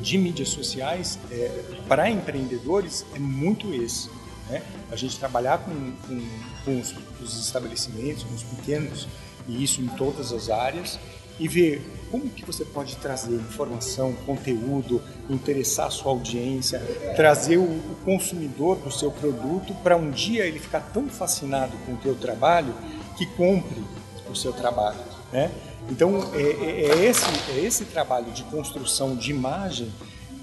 de 0.00 0.18
mídias 0.18 0.48
sociais 0.48 1.18
é, 1.30 1.62
para 1.88 2.10
empreendedores 2.10 3.04
é 3.14 3.18
muito 3.18 3.72
esse. 3.72 4.10
Né? 4.48 4.62
A 4.90 4.96
gente 4.96 5.18
trabalhar 5.18 5.58
com, 5.58 5.92
com, 6.06 6.22
com 6.64 6.80
os, 6.80 6.94
os, 7.20 7.44
estabelecimentos, 7.44 8.24
com 8.24 8.34
os 8.34 8.42
pequenos, 8.42 9.06
e 9.46 9.62
isso 9.62 9.80
em 9.80 9.86
todas 9.88 10.32
as 10.32 10.50
áreas, 10.50 10.98
e 11.38 11.48
ver 11.48 11.82
como 12.10 12.28
que 12.28 12.44
você 12.44 12.64
pode 12.64 12.96
trazer 12.96 13.34
informação, 13.34 14.12
conteúdo, 14.26 15.00
interessar 15.28 15.86
a 15.86 15.90
sua 15.90 16.12
audiência, 16.12 16.80
trazer 17.16 17.56
o, 17.56 17.62
o 17.62 17.96
consumidor 18.04 18.76
do 18.76 18.90
seu 18.90 19.10
produto 19.10 19.72
para 19.82 19.96
um 19.96 20.10
dia 20.10 20.44
ele 20.44 20.58
ficar 20.58 20.80
tão 20.92 21.08
fascinado 21.08 21.76
com 21.86 21.92
o 21.92 21.96
teu 21.96 22.14
trabalho 22.14 22.74
que 23.16 23.24
compre 23.26 23.82
o 24.28 24.34
seu 24.34 24.52
trabalho. 24.52 24.98
Né? 25.32 25.50
Então, 25.90 26.30
é, 26.32 26.40
é, 26.40 26.86
é, 26.86 27.04
esse, 27.04 27.26
é 27.50 27.58
esse 27.58 27.84
trabalho 27.84 28.30
de 28.30 28.44
construção 28.44 29.16
de 29.16 29.30
imagem 29.30 29.90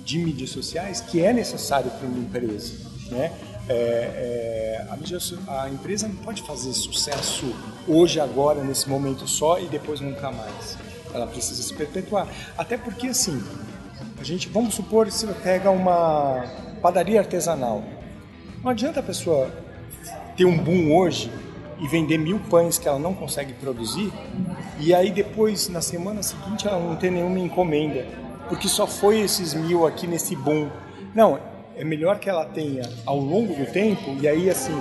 de 0.04 0.20
mídias 0.20 0.50
sociais 0.50 1.00
que 1.00 1.22
é 1.24 1.32
necessário 1.32 1.90
para 1.90 2.08
uma 2.08 2.20
empresa. 2.20 2.74
Né? 3.10 3.32
É, 3.70 3.74
é, 3.74 4.88
a, 4.90 4.98
mídia, 4.98 5.18
a, 5.48 5.70
empresa 5.70 6.08
não 6.08 6.18
pode 6.18 6.42
fazer 6.44 6.74
sucesso 6.74 7.54
hoje, 7.88 8.20
agora, 8.20 8.64
nesse 8.64 8.90
momento 8.90 9.28
só 9.28 9.60
e 9.60 9.68
depois 9.68 10.02
nunca 10.02 10.32
mais. 10.32 10.78
Ela 11.14 11.26
precisa 11.26 11.64
se 11.64 11.74
perpetuar. 11.74 12.28
Até 12.58 12.78
porque, 12.78 13.08
assim, 13.08 13.42
a 14.20 14.24
gente, 14.24 14.50
vamos 14.50 14.76
supor 14.76 15.10
você 15.10 15.28
pega 15.28 15.72
uma 15.72 16.46
padaria 16.82 17.20
artesanal. 17.20 17.84
Não 18.62 18.72
adianta 18.72 19.00
a 19.00 19.04
pessoa 19.04 19.50
ter 20.36 20.46
um 20.46 20.58
boom 20.58 20.94
hoje 20.96 21.32
e 21.80 21.88
vender 21.88 22.18
mil 22.18 22.40
pães 22.40 22.78
que 22.78 22.88
ela 22.88 23.00
não 23.00 23.14
consegue 23.14 23.54
produzir, 23.54 24.12
e 24.80 24.94
aí 24.94 25.12
depois, 25.12 25.70
na 25.70 25.82
semana 25.82 26.22
seguinte, 26.22 26.68
ela 26.68 26.80
não 26.80 26.96
tem 26.96 27.12
nenhuma 27.12 27.40
encomenda, 27.40 28.06
porque 28.48 28.68
só 28.68 28.86
foi 28.86 29.20
esses 29.20 29.54
mil 29.54 29.86
aqui 29.86 30.08
nesse 30.08 30.36
boom. 30.36 30.70
Não, 31.16 31.40
é 31.76 31.84
melhor 31.84 32.20
que 32.20 32.30
ela 32.30 32.46
tenha 32.46 32.88
ao 33.06 33.20
longo 33.20 33.54
do 33.54 33.66
tempo, 33.72 34.16
e 34.22 34.28
aí 34.28 34.50
assim, 34.50 34.80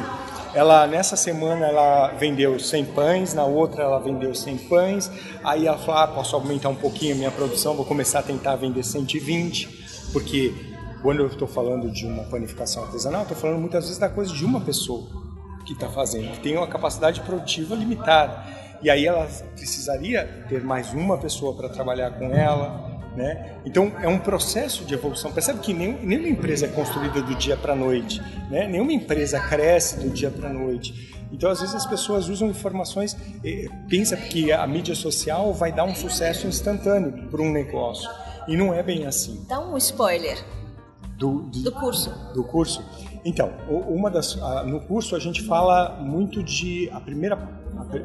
ela 0.54 0.86
nessa 0.86 1.16
semana 1.16 1.66
ela 1.66 2.08
vendeu 2.18 2.58
100 2.58 2.84
pães, 2.86 3.34
na 3.34 3.44
outra 3.44 3.82
ela 3.82 3.98
vendeu 3.98 4.34
100 4.34 4.58
pães, 4.58 5.10
aí 5.44 5.66
ela 5.66 5.78
falou, 5.78 6.00
ah, 6.00 6.06
posso 6.08 6.36
aumentar 6.36 6.68
um 6.68 6.74
pouquinho 6.74 7.14
a 7.14 7.18
minha 7.18 7.30
produção, 7.30 7.74
vou 7.74 7.84
começar 7.84 8.20
a 8.20 8.22
tentar 8.22 8.56
vender 8.56 8.82
120, 8.82 10.10
porque 10.12 10.54
quando 11.02 11.20
eu 11.20 11.26
estou 11.26 11.46
falando 11.46 11.90
de 11.90 12.06
uma 12.06 12.24
panificação 12.24 12.84
artesanal, 12.84 13.22
estou 13.22 13.36
falando 13.36 13.60
muitas 13.60 13.84
vezes 13.84 13.98
da 13.98 14.08
coisa 14.08 14.32
de 14.32 14.44
uma 14.44 14.60
pessoa 14.60 15.06
que 15.66 15.72
está 15.72 15.88
fazendo, 15.88 16.32
que 16.32 16.40
tem 16.40 16.56
uma 16.56 16.66
capacidade 16.66 17.20
produtiva 17.20 17.74
limitada. 17.74 18.42
E 18.82 18.90
aí 18.90 19.06
ela 19.06 19.26
precisaria 19.54 20.44
ter 20.48 20.62
mais 20.62 20.92
uma 20.92 21.18
pessoa 21.18 21.54
para 21.56 21.68
trabalhar 21.68 22.10
com 22.12 22.26
ela, 22.32 22.96
né? 23.16 23.56
Então 23.64 23.92
é 24.00 24.08
um 24.08 24.18
processo 24.18 24.84
de 24.84 24.94
evolução. 24.94 25.32
Percebe 25.32 25.60
que 25.60 25.72
nem, 25.72 25.92
nenhuma 26.04 26.28
empresa 26.28 26.66
é 26.66 26.68
construída 26.68 27.22
do 27.22 27.34
dia 27.34 27.56
para 27.56 27.72
a 27.72 27.76
noite, 27.76 28.20
né? 28.50 28.68
nenhuma 28.68 28.92
empresa 28.92 29.40
cresce 29.40 29.98
do 29.98 30.10
dia 30.10 30.30
para 30.30 30.50
a 30.50 30.52
noite. 30.52 31.16
Então 31.32 31.50
às 31.50 31.60
vezes 31.60 31.74
as 31.74 31.86
pessoas 31.86 32.28
usam 32.28 32.48
informações, 32.48 33.16
pensa 33.88 34.16
que 34.16 34.52
a 34.52 34.64
mídia 34.66 34.94
social 34.94 35.52
vai 35.52 35.72
dar 35.72 35.84
um 35.84 35.94
sucesso 35.94 36.46
instantâneo 36.46 37.28
para 37.28 37.42
um 37.42 37.50
negócio 37.50 38.08
e 38.46 38.56
não 38.56 38.72
é 38.72 38.82
bem 38.82 39.06
assim. 39.06 39.44
Dá 39.48 39.58
um 39.58 39.76
spoiler 39.76 40.38
do, 41.18 41.40
do 41.40 41.72
curso. 41.72 42.10
Do 42.32 42.44
curso. 42.44 42.84
Então, 43.26 43.50
uma 43.68 44.08
das, 44.08 44.38
no 44.66 44.78
curso 44.78 45.16
a 45.16 45.18
gente 45.18 45.42
fala 45.42 45.98
muito 46.00 46.44
de 46.44 46.88
a 46.92 47.00
primeira, 47.00 47.36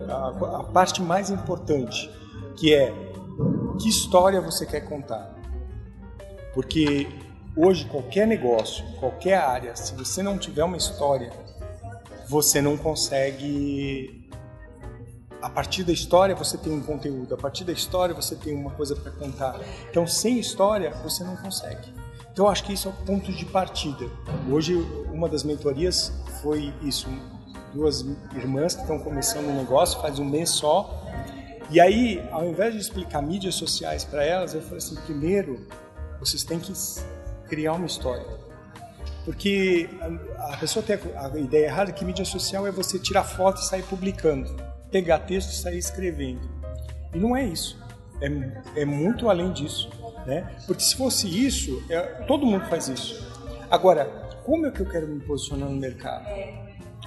a, 0.09 0.13
a, 0.13 0.59
a 0.61 0.63
parte 0.63 0.99
mais 0.99 1.29
importante, 1.29 2.09
que 2.57 2.73
é 2.73 2.91
que 3.79 3.87
história 3.87 4.41
você 4.41 4.65
quer 4.65 4.81
contar. 4.81 5.31
Porque 6.55 7.07
hoje 7.55 7.85
qualquer 7.85 8.25
negócio, 8.25 8.83
qualquer 8.99 9.35
área, 9.35 9.75
se 9.75 9.93
você 9.93 10.23
não 10.23 10.39
tiver 10.39 10.63
uma 10.63 10.75
história, 10.75 11.31
você 12.27 12.59
não 12.59 12.75
consegue 12.75 14.20
a 15.41 15.49
partir 15.49 15.83
da 15.83 15.91
história 15.91 16.35
você 16.35 16.57
tem 16.57 16.71
um 16.71 16.81
conteúdo, 16.81 17.33
a 17.33 17.37
partir 17.37 17.63
da 17.63 17.73
história 17.73 18.13
você 18.13 18.35
tem 18.35 18.55
uma 18.55 18.71
coisa 18.71 18.95
para 18.95 19.11
contar. 19.11 19.59
Então, 19.89 20.05
sem 20.05 20.39
história, 20.39 20.91
você 21.03 21.23
não 21.23 21.35
consegue. 21.35 21.93
Então, 22.31 22.47
acho 22.47 22.63
que 22.63 22.73
isso 22.73 22.87
é 22.87 22.91
o 22.91 23.05
ponto 23.05 23.31
de 23.31 23.45
partida. 23.45 24.05
Hoje, 24.49 24.75
uma 25.11 25.27
das 25.27 25.43
mentorias 25.43 26.13
foi 26.41 26.73
isso. 26.81 27.09
Duas 27.73 28.05
irmãs 28.35 28.75
que 28.75 28.81
estão 28.81 28.99
começando 28.99 29.47
um 29.47 29.55
negócio 29.55 29.99
faz 30.01 30.19
um 30.19 30.25
mês 30.25 30.49
só. 30.49 31.01
E 31.69 31.79
aí, 31.79 32.23
ao 32.31 32.45
invés 32.45 32.73
de 32.73 32.79
explicar 32.79 33.21
mídias 33.21 33.55
sociais 33.55 34.03
para 34.03 34.23
elas, 34.23 34.53
eu 34.53 34.61
falei 34.61 34.77
assim: 34.77 34.95
primeiro, 34.95 35.65
vocês 36.19 36.43
têm 36.43 36.59
que 36.59 36.73
criar 37.47 37.73
uma 37.73 37.85
história. 37.85 38.25
Porque 39.25 39.89
a 40.37 40.57
pessoa 40.57 40.83
tem 40.83 40.97
a 41.15 41.37
ideia 41.37 41.65
errada 41.65 41.91
que 41.91 42.03
mídia 42.03 42.25
social 42.25 42.65
é 42.65 42.71
você 42.71 42.97
tirar 42.97 43.23
foto 43.23 43.61
e 43.61 43.65
sair 43.65 43.83
publicando 43.83 44.70
pegar 44.91 45.19
texto 45.19 45.51
e 45.51 45.55
sair 45.55 45.77
escrevendo. 45.77 46.49
E 47.13 47.17
não 47.17 47.35
é 47.35 47.45
isso. 47.45 47.79
É, 48.21 48.81
é 48.81 48.85
muito 48.85 49.29
além 49.29 49.51
disso. 49.51 49.89
Né? 50.25 50.47
Porque 50.67 50.83
se 50.83 50.95
fosse 50.95 51.27
isso, 51.27 51.83
é, 51.89 52.01
todo 52.27 52.45
mundo 52.45 52.65
faz 52.65 52.87
isso. 52.87 53.27
Agora, 53.69 54.05
como 54.43 54.65
é 54.67 54.71
que 54.71 54.81
eu 54.81 54.85
quero 54.85 55.07
me 55.07 55.19
posicionar 55.21 55.69
no 55.69 55.75
mercado? 55.75 56.25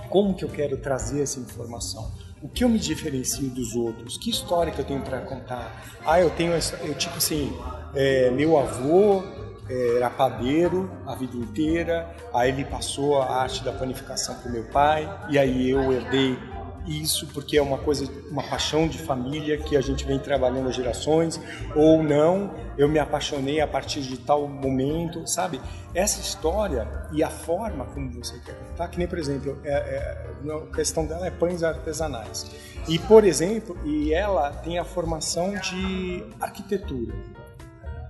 Como 0.08 0.34
que 0.34 0.44
eu 0.44 0.48
quero 0.48 0.76
trazer 0.78 1.22
essa 1.22 1.38
informação? 1.38 2.12
O 2.42 2.48
que 2.48 2.64
eu 2.64 2.68
me 2.68 2.78
diferencio 2.78 3.48
dos 3.50 3.74
outros? 3.74 4.18
Que 4.18 4.30
história 4.30 4.72
que 4.72 4.80
eu 4.80 4.84
tenho 4.84 5.00
para 5.00 5.20
contar? 5.20 5.82
Ah, 6.04 6.20
eu 6.20 6.30
tenho 6.30 6.52
essa, 6.52 6.76
eu 6.76 6.94
tipo 6.94 7.16
assim, 7.16 7.56
é, 7.94 8.30
meu 8.30 8.58
avô 8.58 9.22
era 9.68 10.10
padeiro 10.10 10.90
a 11.06 11.14
vida 11.14 11.36
inteira, 11.36 12.14
aí 12.34 12.50
ele 12.50 12.64
passou 12.64 13.22
a 13.22 13.42
arte 13.42 13.64
da 13.64 13.72
panificação 13.72 14.34
para 14.36 14.50
meu 14.50 14.64
pai, 14.64 15.08
e 15.30 15.38
aí 15.38 15.70
eu 15.70 15.90
herdei 15.92 16.38
isso 16.86 17.26
porque 17.28 17.56
é 17.56 17.62
uma 17.62 17.78
coisa, 17.78 18.10
uma 18.30 18.42
paixão 18.42 18.86
de 18.86 18.98
família 18.98 19.56
que 19.56 19.76
a 19.76 19.80
gente 19.80 20.04
vem 20.04 20.18
trabalhando 20.18 20.70
gerações, 20.70 21.40
ou 21.74 22.02
não, 22.02 22.54
eu 22.76 22.88
me 22.88 22.98
apaixonei 22.98 23.60
a 23.60 23.66
partir 23.66 24.02
de 24.02 24.18
tal 24.18 24.46
momento, 24.46 25.26
sabe? 25.26 25.60
Essa 25.94 26.20
história 26.20 26.86
e 27.12 27.22
a 27.22 27.30
forma 27.30 27.84
como 27.86 28.10
você 28.12 28.38
quer 28.40 28.54
contar, 28.54 28.88
que 28.88 28.98
nem, 28.98 29.06
por 29.06 29.18
exemplo, 29.18 29.58
é, 29.64 29.72
é, 29.72 30.52
a 30.52 30.74
questão 30.74 31.06
dela 31.06 31.26
é 31.26 31.30
pães 31.30 31.62
artesanais. 31.62 32.50
E, 32.86 32.98
por 32.98 33.24
exemplo, 33.24 33.78
e 33.84 34.12
ela 34.12 34.50
tem 34.50 34.78
a 34.78 34.84
formação 34.84 35.54
de 35.54 36.24
arquitetura. 36.40 37.14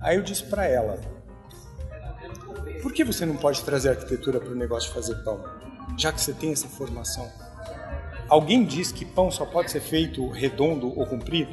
Aí 0.01 0.17
eu 0.17 0.21
disse 0.21 0.43
para 0.43 0.65
ela, 0.65 0.99
por 2.81 2.91
que 2.91 3.03
você 3.03 3.25
não 3.25 3.37
pode 3.37 3.63
trazer 3.63 3.89
arquitetura 3.89 4.39
para 4.39 4.51
o 4.51 4.55
negócio 4.55 4.89
de 4.89 4.95
fazer 4.95 5.15
pão? 5.23 5.43
Já 5.97 6.11
que 6.11 6.19
você 6.19 6.33
tem 6.33 6.51
essa 6.51 6.67
formação. 6.67 7.31
Alguém 8.27 8.63
diz 8.63 8.91
que 8.91 9.05
pão 9.05 9.29
só 9.29 9.45
pode 9.45 9.69
ser 9.71 9.81
feito 9.81 10.27
redondo 10.29 10.87
ou 10.97 11.05
comprido? 11.05 11.51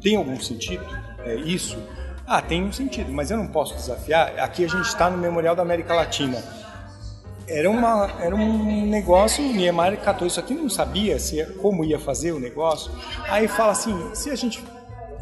Tem 0.00 0.16
algum 0.16 0.40
sentido 0.40 0.84
é, 1.24 1.34
isso? 1.36 1.78
Ah, 2.26 2.40
tem 2.40 2.62
um 2.62 2.72
sentido, 2.72 3.12
mas 3.12 3.30
eu 3.30 3.36
não 3.36 3.46
posso 3.46 3.74
desafiar. 3.74 4.38
Aqui 4.38 4.64
a 4.64 4.68
gente 4.68 4.86
está 4.86 5.10
no 5.10 5.18
Memorial 5.18 5.54
da 5.54 5.62
América 5.62 5.94
Latina. 5.94 6.42
Era, 7.46 7.68
uma, 7.68 8.10
era 8.20 8.34
um 8.34 8.86
negócio, 8.86 9.44
o 9.44 9.52
Niemeyer 9.52 10.00
catou 10.00 10.26
isso 10.26 10.40
aqui, 10.40 10.54
não 10.54 10.70
sabia 10.70 11.18
se, 11.18 11.44
como 11.60 11.84
ia 11.84 11.98
fazer 11.98 12.32
o 12.32 12.40
negócio. 12.40 12.90
Aí 13.28 13.46
fala 13.48 13.72
assim: 13.72 14.14
se 14.14 14.30
a 14.30 14.34
gente, 14.34 14.64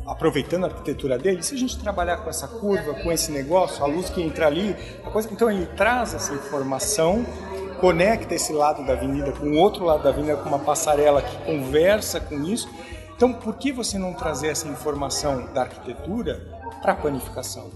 aproveitando 0.06 0.64
a 0.64 0.66
arquitetura 0.68 1.18
dele, 1.18 1.42
se 1.42 1.54
a 1.54 1.58
gente 1.58 1.78
trabalhar 1.78 2.18
com 2.18 2.30
essa 2.30 2.46
curva, 2.46 2.94
com 2.94 3.10
esse 3.10 3.32
negócio, 3.32 3.82
a 3.82 3.86
luz 3.86 4.10
que 4.10 4.22
entra 4.22 4.46
ali, 4.46 4.76
coisa, 5.12 5.28
então 5.32 5.50
ele 5.50 5.66
traz 5.66 6.14
essa 6.14 6.32
informação 6.32 7.24
conecta 7.80 8.34
esse 8.34 8.52
lado 8.52 8.84
da 8.84 8.92
avenida 8.92 9.32
com 9.32 9.46
o 9.46 9.56
outro 9.56 9.84
lado 9.84 10.02
da 10.02 10.10
avenida, 10.10 10.36
com 10.36 10.48
uma 10.48 10.58
passarela 10.58 11.22
que 11.22 11.36
conversa 11.44 12.20
com 12.20 12.42
isso. 12.44 12.68
Então, 13.16 13.32
por 13.32 13.56
que 13.56 13.72
você 13.72 13.98
não 13.98 14.14
trazer 14.14 14.48
essa 14.48 14.68
informação 14.68 15.52
da 15.52 15.62
arquitetura 15.62 16.58
para 16.80 16.92
a 16.92 16.96
planificação? 16.96 17.70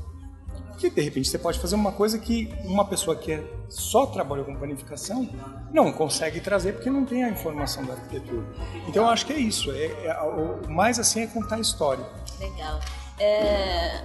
Porque, 0.69 0.91
de 0.91 1.01
repente, 1.03 1.29
você 1.29 1.39
pode 1.39 1.59
fazer 1.59 1.77
uma 1.77 1.93
coisa 1.93 2.19
que 2.19 2.53
uma 2.65 2.85
pessoa 2.85 3.15
que 3.15 3.33
é 3.33 3.45
só 3.69 4.07
trabalhou 4.07 4.45
com 4.45 4.57
planificação 4.57 5.29
não 5.73 5.93
consegue 5.93 6.41
trazer 6.41 6.73
porque 6.73 6.91
não 6.91 7.05
tem 7.05 7.25
a 7.25 7.29
informação 7.29 7.85
da 7.85 7.93
arquitetura. 7.93 8.45
Então, 8.89 9.05
eu 9.05 9.09
acho 9.09 9.25
que 9.27 9.33
é 9.33 9.39
isso. 9.39 9.71
É, 9.71 10.07
é 10.07 10.21
o 10.23 10.69
mais 10.69 10.99
assim 10.99 11.23
é 11.23 11.27
contar 11.27 11.57
a 11.57 11.61
história. 11.61 12.05
Legal. 12.41 12.81
É, 13.21 14.03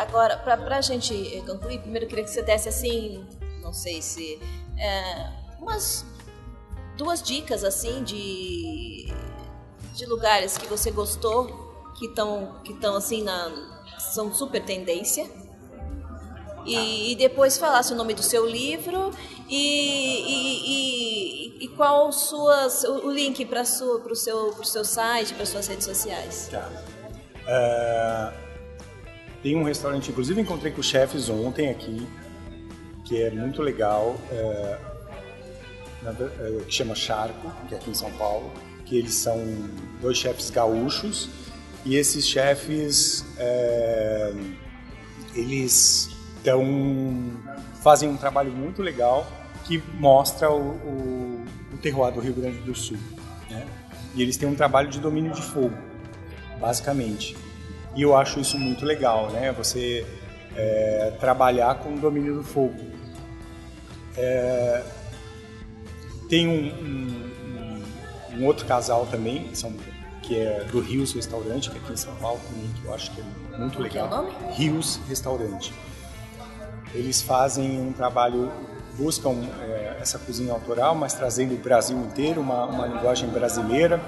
agora, 0.00 0.36
para 0.38 0.78
a 0.78 0.80
gente 0.80 1.42
concluir, 1.46 1.78
primeiro 1.78 2.06
eu 2.06 2.08
queria 2.08 2.24
que 2.24 2.30
você 2.30 2.42
desse 2.42 2.68
assim, 2.68 3.24
não 3.62 3.72
sei 3.72 4.02
se 4.02 4.40
é, 4.78 5.28
umas 5.60 6.04
duas 6.96 7.22
dicas 7.22 7.64
assim 7.64 8.02
de, 8.02 9.12
de 9.94 10.06
lugares 10.06 10.58
que 10.58 10.66
você 10.66 10.90
gostou, 10.90 11.92
que 11.98 12.06
estão 12.06 12.60
que 12.64 12.72
estão 12.72 12.96
assim 12.96 13.22
na 13.22 13.52
são 13.98 14.32
super 14.32 14.64
tendência. 14.64 15.28
E, 16.64 17.10
e, 17.10 17.16
depois 17.16 17.58
falasse 17.58 17.92
o 17.92 17.96
nome 17.96 18.14
do 18.14 18.22
seu 18.22 18.46
livro 18.46 19.10
e, 19.48 21.56
e, 21.58 21.64
e 21.64 21.68
qual 21.70 22.12
suas 22.12 22.84
o 22.84 23.10
link 23.10 23.44
para 23.46 23.62
o 23.62 24.14
seu 24.14 24.52
pro 24.52 24.64
seu 24.64 24.84
site, 24.84 25.34
para 25.34 25.44
suas 25.44 25.66
redes 25.66 25.84
sociais. 25.84 26.48
Tá. 26.52 26.70
Uh, 27.42 28.32
tem 29.42 29.56
um 29.56 29.64
restaurante, 29.64 30.12
inclusive 30.12 30.40
encontrei 30.40 30.70
com 30.70 30.80
os 30.80 30.86
chefes 30.86 31.28
ontem 31.28 31.68
aqui 31.68 32.06
que 33.12 33.22
é 33.22 33.30
muito 33.30 33.60
legal, 33.60 34.16
é, 34.30 34.78
é, 36.06 36.64
que 36.66 36.72
chama 36.72 36.94
Charco, 36.94 37.52
que 37.68 37.74
é 37.74 37.76
aqui 37.76 37.90
em 37.90 37.94
São 37.94 38.10
Paulo, 38.12 38.50
que 38.86 38.96
eles 38.96 39.12
são 39.12 39.38
dois 40.00 40.16
chefes 40.16 40.48
gaúchos 40.48 41.28
e 41.84 41.94
esses 41.94 42.26
chefes 42.26 43.22
é, 43.36 44.32
eles 45.34 46.08
tão, 46.42 47.32
fazem 47.82 48.08
um 48.08 48.16
trabalho 48.16 48.50
muito 48.50 48.80
legal 48.80 49.30
que 49.66 49.82
mostra 49.98 50.50
o, 50.50 50.70
o, 50.70 51.44
o 51.74 51.76
terroir 51.82 52.14
do 52.14 52.20
Rio 52.20 52.32
Grande 52.32 52.60
do 52.60 52.74
Sul. 52.74 52.96
Né? 53.50 53.66
E 54.14 54.22
eles 54.22 54.38
têm 54.38 54.48
um 54.48 54.54
trabalho 54.54 54.88
de 54.88 54.98
domínio 54.98 55.32
de 55.32 55.42
fogo, 55.42 55.76
basicamente. 56.58 57.36
E 57.94 58.00
eu 58.00 58.16
acho 58.16 58.40
isso 58.40 58.58
muito 58.58 58.86
legal, 58.86 59.30
né? 59.30 59.52
Você 59.52 60.06
é, 60.56 61.12
trabalhar 61.20 61.74
com 61.74 61.92
o 61.92 61.98
domínio 61.98 62.36
do 62.36 62.42
fogo. 62.42 63.01
É, 64.16 64.82
tem 66.28 66.48
um, 66.48 66.72
um, 66.84 67.82
um, 68.36 68.46
outro 68.46 68.66
casal 68.66 69.06
também, 69.06 69.54
são, 69.54 69.74
que 70.22 70.38
é 70.38 70.64
do 70.64 70.80
Rios 70.80 71.12
Restaurante, 71.12 71.70
que 71.70 71.76
é 71.76 71.80
aqui 71.80 71.92
em 71.92 71.96
São 71.96 72.14
Paulo 72.16 72.40
também, 72.48 72.70
que 72.80 72.84
eu 72.84 72.94
acho 72.94 73.10
que 73.12 73.20
é 73.20 73.58
muito 73.58 73.80
legal. 73.80 74.08
Que 74.08 74.14
é 74.14 74.18
o 74.18 74.22
nome? 74.22 74.54
Rios 74.54 75.00
Restaurante. 75.08 75.72
Eles 76.94 77.22
fazem 77.22 77.80
um 77.80 77.92
trabalho, 77.92 78.52
buscam 78.96 79.34
é, 79.62 79.96
essa 80.00 80.18
cozinha 80.18 80.52
autoral, 80.52 80.94
mas 80.94 81.14
trazendo 81.14 81.54
o 81.54 81.58
Brasil 81.58 81.96
inteiro, 81.96 82.40
uma, 82.40 82.66
uma 82.66 82.86
linguagem 82.86 83.28
brasileira. 83.30 84.00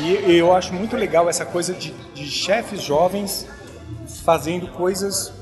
E 0.00 0.36
eu 0.36 0.54
acho 0.54 0.72
muito 0.72 0.96
legal 0.96 1.28
essa 1.28 1.44
coisa 1.44 1.74
de, 1.74 1.92
de 2.14 2.26
chefes 2.26 2.80
jovens 2.80 3.46
fazendo 4.24 4.68
coisas 4.68 5.32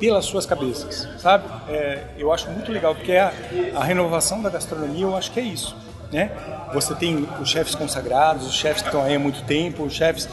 pelas 0.00 0.24
suas 0.24 0.46
cabeças, 0.46 1.06
sabe? 1.18 1.44
É, 1.68 2.04
eu 2.16 2.32
acho 2.32 2.50
muito 2.50 2.72
legal, 2.72 2.94
porque 2.94 3.12
a, 3.12 3.32
a 3.76 3.84
renovação 3.84 4.42
da 4.42 4.48
gastronomia, 4.48 5.04
eu 5.04 5.14
acho 5.14 5.30
que 5.30 5.38
é 5.38 5.44
isso, 5.44 5.76
né? 6.10 6.32
Você 6.72 6.94
tem 6.94 7.28
os 7.40 7.48
chefes 7.48 7.74
consagrados, 7.74 8.46
os 8.46 8.54
chefes 8.54 8.82
que 8.82 8.88
estão 8.88 9.02
aí 9.02 9.14
há 9.14 9.18
muito 9.18 9.44
tempo, 9.44 9.84
os 9.84 9.92
chefes... 9.92 10.28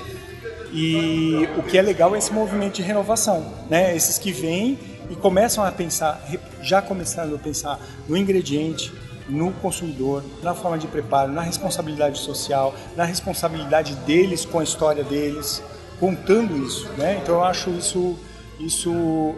E 0.70 1.48
o 1.58 1.64
que 1.64 1.78
é 1.78 1.82
legal 1.82 2.14
é 2.14 2.18
esse 2.18 2.32
movimento 2.32 2.76
de 2.76 2.82
renovação, 2.82 3.54
né? 3.70 3.96
Esses 3.96 4.18
que 4.18 4.34
vêm 4.34 4.78
e 5.10 5.16
começam 5.16 5.64
a 5.64 5.72
pensar, 5.72 6.22
já 6.62 6.82
começaram 6.82 7.34
a 7.34 7.38
pensar 7.38 7.80
no 8.08 8.18
ingrediente, 8.18 8.92
no 9.30 9.52
consumidor, 9.54 10.24
na 10.44 10.54
forma 10.54 10.78
de 10.78 10.86
preparo, 10.86 11.32
na 11.32 11.42
responsabilidade 11.42 12.20
social, 12.20 12.76
na 12.98 13.06
responsabilidade 13.06 13.96
deles 13.96 14.46
com 14.46 14.60
a 14.60 14.64
história 14.64 15.06
deles, 15.06 15.64
contando 16.00 16.58
isso, 16.58 16.88
né? 16.98 17.20
Então 17.24 17.36
eu 17.36 17.44
acho 17.44 17.70
isso 17.72 18.18
isso 18.60 18.92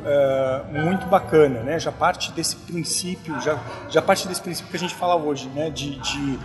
é 0.05 0.81
muito 0.81 1.05
bacana, 1.07 1.61
né? 1.61 1.79
Já 1.79 1.91
parte 1.91 2.31
desse 2.31 2.55
princípio, 2.55 3.39
já, 3.41 3.59
já 3.89 4.01
parte 4.01 4.27
desse 4.27 4.41
princípio 4.41 4.71
que 4.71 4.77
a 4.77 4.79
gente 4.79 4.95
fala 4.95 5.15
hoje, 5.15 5.49
né? 5.49 5.69
De, 5.69 5.99
de 5.99 6.39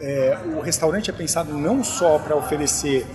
é, 0.00 0.38
o 0.56 0.60
restaurante 0.60 1.10
é 1.10 1.12
pensado 1.12 1.52
não 1.54 1.82
só 1.82 2.18
para 2.18 2.36
oferecer 2.36 3.06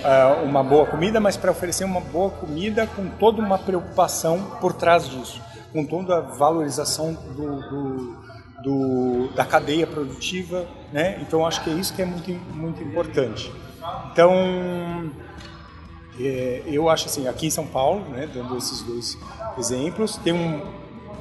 uh, 0.00 0.44
uma 0.44 0.62
boa 0.62 0.86
comida, 0.86 1.20
mas 1.20 1.36
para 1.36 1.50
oferecer 1.50 1.84
uma 1.84 2.00
boa 2.00 2.30
comida 2.30 2.86
com 2.86 3.08
toda 3.08 3.40
uma 3.40 3.58
preocupação 3.58 4.56
por 4.60 4.72
trás 4.72 5.08
disso, 5.08 5.40
com 5.72 5.84
toda 5.84 6.18
a 6.18 6.20
valorização 6.20 7.12
do, 7.12 7.60
do, 7.68 8.16
do 8.62 9.28
da 9.34 9.44
cadeia 9.44 9.86
produtiva, 9.86 10.66
né? 10.92 11.18
Então 11.20 11.46
acho 11.46 11.62
que 11.62 11.70
é 11.70 11.74
isso 11.74 11.94
que 11.94 12.02
é 12.02 12.06
muito 12.06 12.30
muito 12.54 12.82
importante. 12.82 13.52
Então 14.12 15.10
É, 16.18 16.62
eu 16.66 16.88
acho 16.88 17.06
assim, 17.06 17.28
aqui 17.28 17.46
em 17.46 17.50
São 17.50 17.66
Paulo, 17.66 18.04
né, 18.10 18.28
dando 18.32 18.56
esses 18.56 18.82
dois 18.82 19.16
exemplos, 19.58 20.16
tem 20.16 20.32
um 20.32 20.60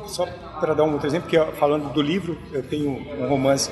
só 0.10 0.26
para 0.60 0.74
dar 0.74 0.84
um 0.84 0.94
outro 0.94 1.08
exemplo, 1.08 1.30
que 1.30 1.40
falando 1.58 1.94
do 1.94 2.02
livro, 2.02 2.38
eu 2.52 2.64
tenho 2.64 2.90
um 2.90 3.28
romance, 3.28 3.70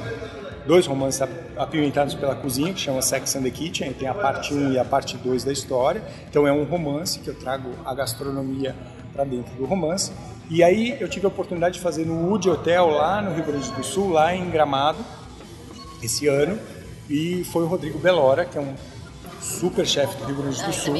dois 0.65 0.85
romances 0.85 1.21
apimentados 1.57 2.13
pela 2.13 2.35
cozinha, 2.35 2.73
que 2.73 2.79
chama 2.79 3.01
Sex 3.01 3.35
and 3.35 3.43
the 3.43 3.49
Kitchen, 3.49 3.93
tem 3.93 4.07
a 4.07 4.13
parte 4.13 4.53
1 4.53 4.73
e 4.73 4.79
a 4.79 4.85
parte 4.85 5.17
2 5.17 5.43
da 5.43 5.51
história. 5.51 6.03
Então 6.29 6.47
é 6.47 6.51
um 6.51 6.63
romance 6.63 7.19
que 7.19 7.27
eu 7.27 7.35
trago 7.35 7.69
a 7.83 7.93
gastronomia 7.93 8.75
para 9.11 9.23
dentro 9.23 9.53
do 9.55 9.65
romance. 9.65 10.11
E 10.49 10.63
aí 10.63 10.95
eu 10.99 11.09
tive 11.09 11.25
a 11.25 11.29
oportunidade 11.29 11.75
de 11.75 11.81
fazer 11.81 12.05
no 12.05 12.29
Wood 12.29 12.49
Hotel 12.49 12.89
lá 12.89 13.21
no 13.21 13.33
Rio 13.33 13.43
Grande 13.43 13.71
do 13.71 13.83
Sul, 13.83 14.09
lá 14.11 14.33
em 14.33 14.49
Gramado, 14.49 14.99
esse 16.01 16.27
ano, 16.27 16.57
e 17.09 17.43
foi 17.45 17.63
o 17.63 17.67
Rodrigo 17.67 17.97
Belora, 17.97 18.45
que 18.45 18.57
é 18.57 18.61
um 18.61 18.75
super 19.41 19.85
chefe 19.85 20.17
do 20.17 20.25
Rio 20.25 20.35
Grande 20.37 20.63
do 20.63 20.73
Sul, 20.73 20.95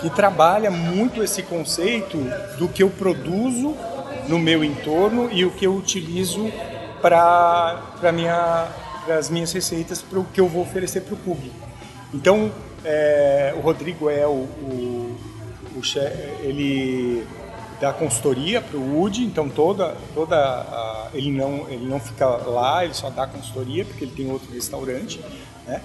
que 0.00 0.10
trabalha 0.10 0.70
muito 0.70 1.22
esse 1.22 1.42
conceito 1.42 2.18
do 2.58 2.68
que 2.68 2.82
eu 2.82 2.90
produzo 2.90 3.74
no 4.28 4.38
meu 4.38 4.64
entorno 4.64 5.28
e 5.30 5.44
o 5.44 5.50
que 5.50 5.66
eu 5.66 5.74
utilizo 5.74 6.50
para 7.00 8.12
minha, 8.12 8.68
as 9.18 9.28
minhas 9.28 9.52
receitas, 9.52 10.00
para 10.00 10.18
o 10.18 10.24
que 10.24 10.40
eu 10.40 10.48
vou 10.48 10.62
oferecer 10.62 11.02
para 11.02 11.14
o 11.14 11.16
público. 11.18 11.54
Então, 12.12 12.50
é, 12.84 13.54
o 13.56 13.60
Rodrigo 13.60 14.08
é 14.08 14.26
o, 14.26 14.30
o, 14.30 15.16
o 15.76 15.82
chefe, 15.82 16.16
ele 16.42 17.26
dá 17.80 17.92
consultoria 17.92 18.60
para 18.60 18.78
o 18.78 18.98
Woody, 18.98 19.24
então 19.24 19.48
toda, 19.48 19.96
toda 20.14 20.36
a, 20.36 21.08
ele, 21.12 21.30
não, 21.30 21.66
ele 21.68 21.84
não 21.86 22.00
fica 22.00 22.26
lá, 22.26 22.84
ele 22.84 22.94
só 22.94 23.10
dá 23.10 23.26
consultoria, 23.26 23.84
porque 23.84 24.04
ele 24.04 24.12
tem 24.12 24.30
outro 24.30 24.52
restaurante, 24.52 25.20
né? 25.66 25.82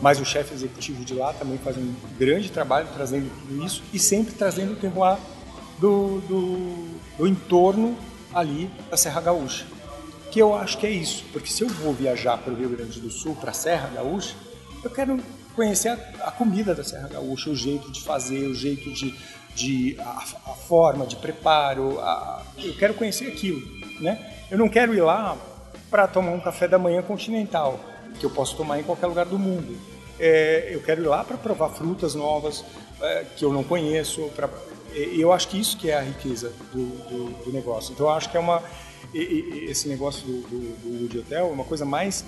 Mas 0.00 0.20
o 0.20 0.24
chefe 0.24 0.54
executivo 0.54 1.04
de 1.04 1.14
lá 1.14 1.32
também 1.32 1.58
faz 1.58 1.76
um 1.76 1.94
grande 2.18 2.50
trabalho 2.50 2.88
trazendo 2.94 3.30
tudo 3.40 3.64
isso 3.64 3.82
e 3.92 3.98
sempre 3.98 4.34
trazendo 4.34 4.72
o 4.72 4.76
terroir 4.76 5.18
do, 5.78 6.20
do, 6.20 6.98
do 7.18 7.26
entorno 7.26 7.96
ali 8.32 8.70
da 8.90 8.96
Serra 8.96 9.20
Gaúcha. 9.20 9.66
Que 10.30 10.40
eu 10.40 10.54
acho 10.54 10.78
que 10.78 10.86
é 10.86 10.90
isso, 10.90 11.24
porque 11.32 11.48
se 11.48 11.62
eu 11.62 11.68
vou 11.68 11.92
viajar 11.92 12.36
para 12.38 12.52
o 12.52 12.56
Rio 12.56 12.70
Grande 12.70 13.00
do 13.00 13.10
Sul, 13.10 13.36
para 13.36 13.52
a 13.52 13.54
Serra 13.54 13.88
Gaúcha, 13.94 14.34
eu 14.82 14.90
quero 14.90 15.20
conhecer 15.54 15.88
a, 15.88 16.28
a, 16.28 16.30
comida 16.32 16.74
da 16.74 16.82
Serra 16.82 17.08
Gaúcha, 17.08 17.50
o 17.50 17.56
jeito 17.56 17.90
de 17.92 18.00
fazer, 18.02 18.46
o 18.46 18.54
jeito 18.54 18.92
de, 18.92 19.14
de 19.54 19.96
a, 20.00 20.24
a 20.46 20.54
forma 20.54 21.06
de 21.06 21.16
preparo, 21.16 22.00
a, 22.00 22.42
eu 22.58 22.74
quero 22.76 22.94
conhecer 22.94 23.28
aquilo, 23.28 23.62
né? 24.00 24.32
Eu 24.50 24.58
não 24.58 24.68
quero 24.68 24.92
ir 24.92 25.00
lá 25.00 25.36
para 25.88 26.08
tomar 26.08 26.32
um 26.32 26.40
café 26.40 26.66
da 26.66 26.78
manhã 26.78 27.00
continental, 27.02 27.78
que 28.18 28.24
eu 28.24 28.30
posso 28.30 28.56
tomar 28.56 28.80
em 28.80 28.82
qualquer 28.82 29.06
lugar 29.06 29.26
do 29.26 29.38
mundo. 29.38 29.76
É, 30.18 30.70
eu 30.70 30.80
quero 30.80 31.02
ir 31.02 31.06
lá 31.06 31.24
para 31.24 31.36
provar 31.36 31.70
frutas 31.70 32.14
novas 32.14 32.64
é, 33.00 33.24
que 33.36 33.44
eu 33.44 33.52
não 33.52 33.64
conheço, 33.64 34.22
para 34.36 34.48
e 34.94 35.20
eu 35.20 35.32
acho 35.32 35.48
que 35.48 35.58
isso 35.58 35.76
que 35.76 35.90
é 35.90 35.96
a 35.96 36.00
riqueza 36.00 36.52
do, 36.72 36.86
do, 36.86 37.44
do 37.44 37.52
negócio. 37.52 37.92
Então 37.92 38.06
eu 38.06 38.12
acho 38.12 38.30
que 38.30 38.36
é 38.36 38.40
uma 38.40 38.62
esse 39.12 39.88
negócio 39.88 40.24
do, 40.24 40.42
do, 40.42 41.08
do 41.08 41.20
Hotel 41.20 41.46
é 41.46 41.50
uma 41.50 41.64
coisa 41.64 41.84
mais 41.84 42.24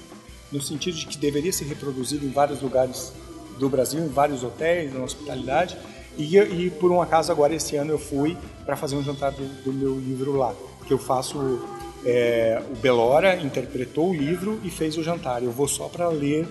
no 0.52 0.60
sentido 0.60 0.96
de 0.96 1.06
que 1.06 1.18
deveria 1.18 1.52
ser 1.52 1.64
reproduzido 1.64 2.24
em 2.24 2.30
vários 2.30 2.60
lugares 2.60 3.12
do 3.58 3.68
Brasil, 3.68 4.00
em 4.00 4.08
vários 4.08 4.44
hotéis, 4.44 4.92
na 4.92 5.02
hospitalidade. 5.02 5.76
E, 6.16 6.38
e 6.38 6.70
por 6.70 6.90
um 6.92 7.02
acaso 7.02 7.32
agora 7.32 7.54
esse 7.54 7.76
ano 7.76 7.92
eu 7.92 7.98
fui 7.98 8.36
para 8.64 8.76
fazer 8.76 8.96
um 8.96 9.02
jantar 9.02 9.32
do, 9.32 9.44
do, 9.64 9.72
meu 9.72 9.98
livro 9.98 10.36
lá, 10.36 10.54
porque 10.78 10.92
eu 10.92 10.98
faço 10.98 11.60
é, 12.04 12.62
o 12.70 12.76
Belora 12.76 13.36
interpretou 13.36 14.10
o 14.10 14.14
livro 14.14 14.60
e 14.62 14.70
fez 14.70 14.96
o 14.96 15.02
jantar. 15.02 15.42
Eu 15.42 15.50
vou 15.50 15.68
só 15.68 15.88
para 15.88 16.08
ler 16.08 16.46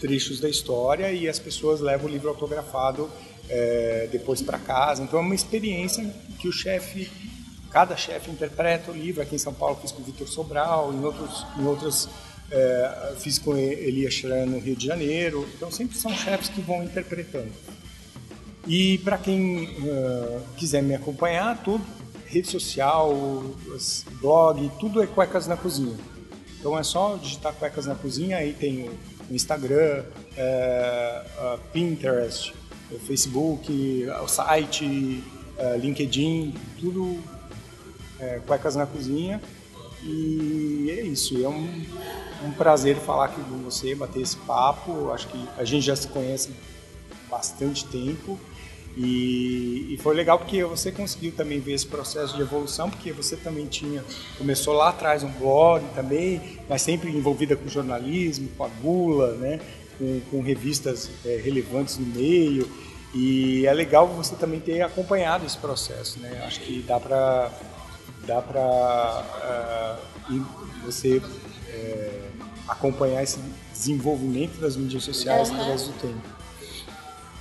trechos 0.00 0.40
da 0.40 0.48
história 0.48 1.10
e 1.12 1.28
as 1.28 1.38
pessoas 1.38 1.80
levam 1.80 2.06
o 2.06 2.10
livro 2.10 2.28
autografado 2.28 3.10
é, 3.48 4.08
depois 4.10 4.42
para 4.42 4.58
casa. 4.58 5.02
Então 5.02 5.18
é 5.18 5.22
uma 5.22 5.34
experiência 5.34 6.08
que 6.38 6.48
o 6.48 6.52
chefe, 6.52 7.10
cada 7.70 7.96
chefe 7.96 8.30
interpreta 8.30 8.90
o 8.90 8.94
livro. 8.94 9.22
Aqui 9.22 9.34
em 9.34 9.38
São 9.38 9.54
Paulo 9.54 9.78
fiz 9.80 9.92
com 9.92 10.02
o 10.02 10.04
Vitor 10.04 10.28
Sobral, 10.28 10.92
em 10.92 11.04
outros, 11.04 11.46
em 11.58 11.64
outros 11.64 12.08
é, 12.50 13.14
fiz 13.18 13.38
com 13.38 13.56
Elias 13.56 14.14
Schran 14.14 14.46
no 14.46 14.58
Rio 14.58 14.76
de 14.76 14.86
Janeiro. 14.86 15.48
Então 15.56 15.70
sempre 15.70 15.96
são 15.96 16.12
chefes 16.12 16.48
que 16.48 16.60
vão 16.60 16.82
interpretando. 16.82 17.52
E 18.66 18.98
para 18.98 19.16
quem 19.16 19.64
uh, 19.64 20.40
quiser 20.56 20.82
me 20.82 20.92
acompanhar, 20.92 21.62
tudo, 21.62 21.84
rede 22.26 22.48
social, 22.48 23.44
blog, 24.20 24.70
tudo 24.80 25.02
é 25.02 25.06
Cuecas 25.06 25.46
na 25.46 25.56
Cozinha. 25.56 25.96
Então 26.58 26.78
é 26.78 26.82
só 26.82 27.16
digitar 27.16 27.52
Cuecas 27.54 27.86
na 27.86 27.94
Cozinha, 27.94 28.38
aí 28.38 28.52
tem 28.52 28.88
o 29.30 29.34
Instagram, 29.34 30.04
é, 30.36 31.24
Pinterest, 31.72 32.52
o 32.90 32.98
Facebook, 32.98 34.06
o 34.22 34.28
site, 34.28 35.22
uh, 35.58 35.76
LinkedIn, 35.78 36.54
tudo 36.78 37.18
é, 38.18 38.40
cuecas 38.46 38.76
na 38.76 38.86
cozinha. 38.86 39.40
E 40.02 40.94
é 40.96 41.02
isso, 41.02 41.42
é 41.44 41.48
um, 41.48 41.84
um 42.44 42.52
prazer 42.52 42.96
falar 42.96 43.26
aqui 43.26 43.40
com 43.42 43.58
você, 43.58 43.94
bater 43.94 44.22
esse 44.22 44.36
papo. 44.36 45.10
Acho 45.10 45.28
que 45.28 45.48
a 45.58 45.64
gente 45.64 45.84
já 45.84 45.96
se 45.96 46.06
conhece 46.08 46.50
bastante 47.28 47.84
tempo. 47.86 48.38
E, 48.96 49.92
e, 49.92 49.98
foi 50.02 50.14
legal 50.14 50.38
porque 50.38 50.64
você 50.64 50.90
conseguiu 50.90 51.30
também 51.32 51.60
ver 51.60 51.74
esse 51.74 51.86
processo 51.86 52.34
de 52.34 52.40
evolução, 52.40 52.88
porque 52.88 53.12
você 53.12 53.36
também 53.36 53.66
tinha, 53.66 54.02
começou 54.38 54.72
lá 54.72 54.88
atrás 54.88 55.22
um 55.22 55.30
blog 55.32 55.84
também, 55.94 56.60
mas 56.66 56.80
sempre 56.80 57.10
envolvida 57.10 57.54
com 57.54 57.68
jornalismo, 57.68 58.48
com 58.56 58.64
a 58.64 58.68
Gula, 58.68 59.34
né? 59.34 59.60
com, 59.98 60.20
com 60.30 60.40
revistas 60.40 61.10
é, 61.24 61.36
relevantes 61.36 61.98
no 61.98 62.06
meio. 62.06 62.70
E 63.14 63.66
é 63.66 63.72
legal 63.72 64.06
você 64.06 64.34
também 64.36 64.60
ter 64.60 64.82
acompanhado 64.82 65.46
esse 65.46 65.56
processo, 65.56 66.18
né? 66.20 66.42
Acho 66.46 66.60
que 66.60 66.82
dá 66.82 67.00
para 67.00 67.50
dá 68.26 68.42
para 68.42 69.98
uh, 70.28 70.44
você 70.84 71.18
uh, 71.18 72.44
acompanhar 72.68 73.22
esse 73.22 73.38
desenvolvimento 73.72 74.60
das 74.60 74.76
mídias 74.76 75.04
sociais 75.04 75.48
uhum. 75.48 75.54
através 75.54 75.84
do 75.84 75.92
tempo. 75.94 76.35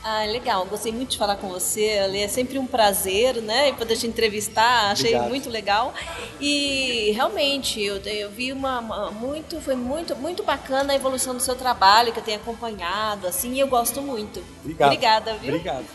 Ah, 0.07 0.23
legal. 0.23 0.63
Gostei 0.67 0.91
muito 0.91 1.09
de 1.09 1.17
falar 1.17 1.35
com 1.37 1.49
você. 1.49 1.99
Ali 2.03 2.21
é 2.21 2.27
sempre 2.27 2.59
um 2.59 2.67
prazer, 2.67 3.41
né? 3.41 3.69
E 3.69 3.73
poder 3.73 3.97
te 3.97 4.05
entrevistar. 4.05 4.91
Achei 4.91 5.07
Obrigado. 5.07 5.29
muito 5.29 5.49
legal. 5.49 5.95
E 6.39 7.11
realmente 7.15 7.81
eu, 7.81 7.97
eu 7.97 8.29
vi 8.29 8.53
uma, 8.53 8.79
uma, 8.81 9.09
muito, 9.09 9.59
foi 9.59 9.73
muito, 9.73 10.15
muito 10.15 10.43
bacana 10.43 10.93
a 10.93 10.95
evolução 10.95 11.33
do 11.33 11.39
seu 11.39 11.55
trabalho 11.55 12.13
que 12.13 12.19
eu 12.19 12.23
tenho 12.23 12.37
acompanhado. 12.37 13.25
Assim, 13.25 13.53
e 13.53 13.59
eu 13.59 13.67
gosto 13.67 13.99
muito. 13.99 14.43
Obrigado. 14.61 14.89
Obrigada, 14.89 15.33
viu? 15.33 15.55
Obrigado. 15.55 15.85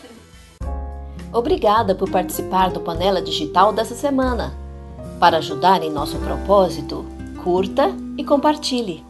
Obrigada 1.31 1.95
por 1.95 2.11
participar 2.11 2.69
do 2.69 2.81
Panela 2.81 3.21
Digital 3.21 3.71
dessa 3.71 3.95
semana. 3.95 4.53
Para 5.21 5.37
ajudar 5.37 5.83
em 5.83 5.89
nosso 5.89 6.17
propósito, 6.19 7.05
curta 7.41 7.95
e 8.17 8.25
compartilhe. 8.25 9.05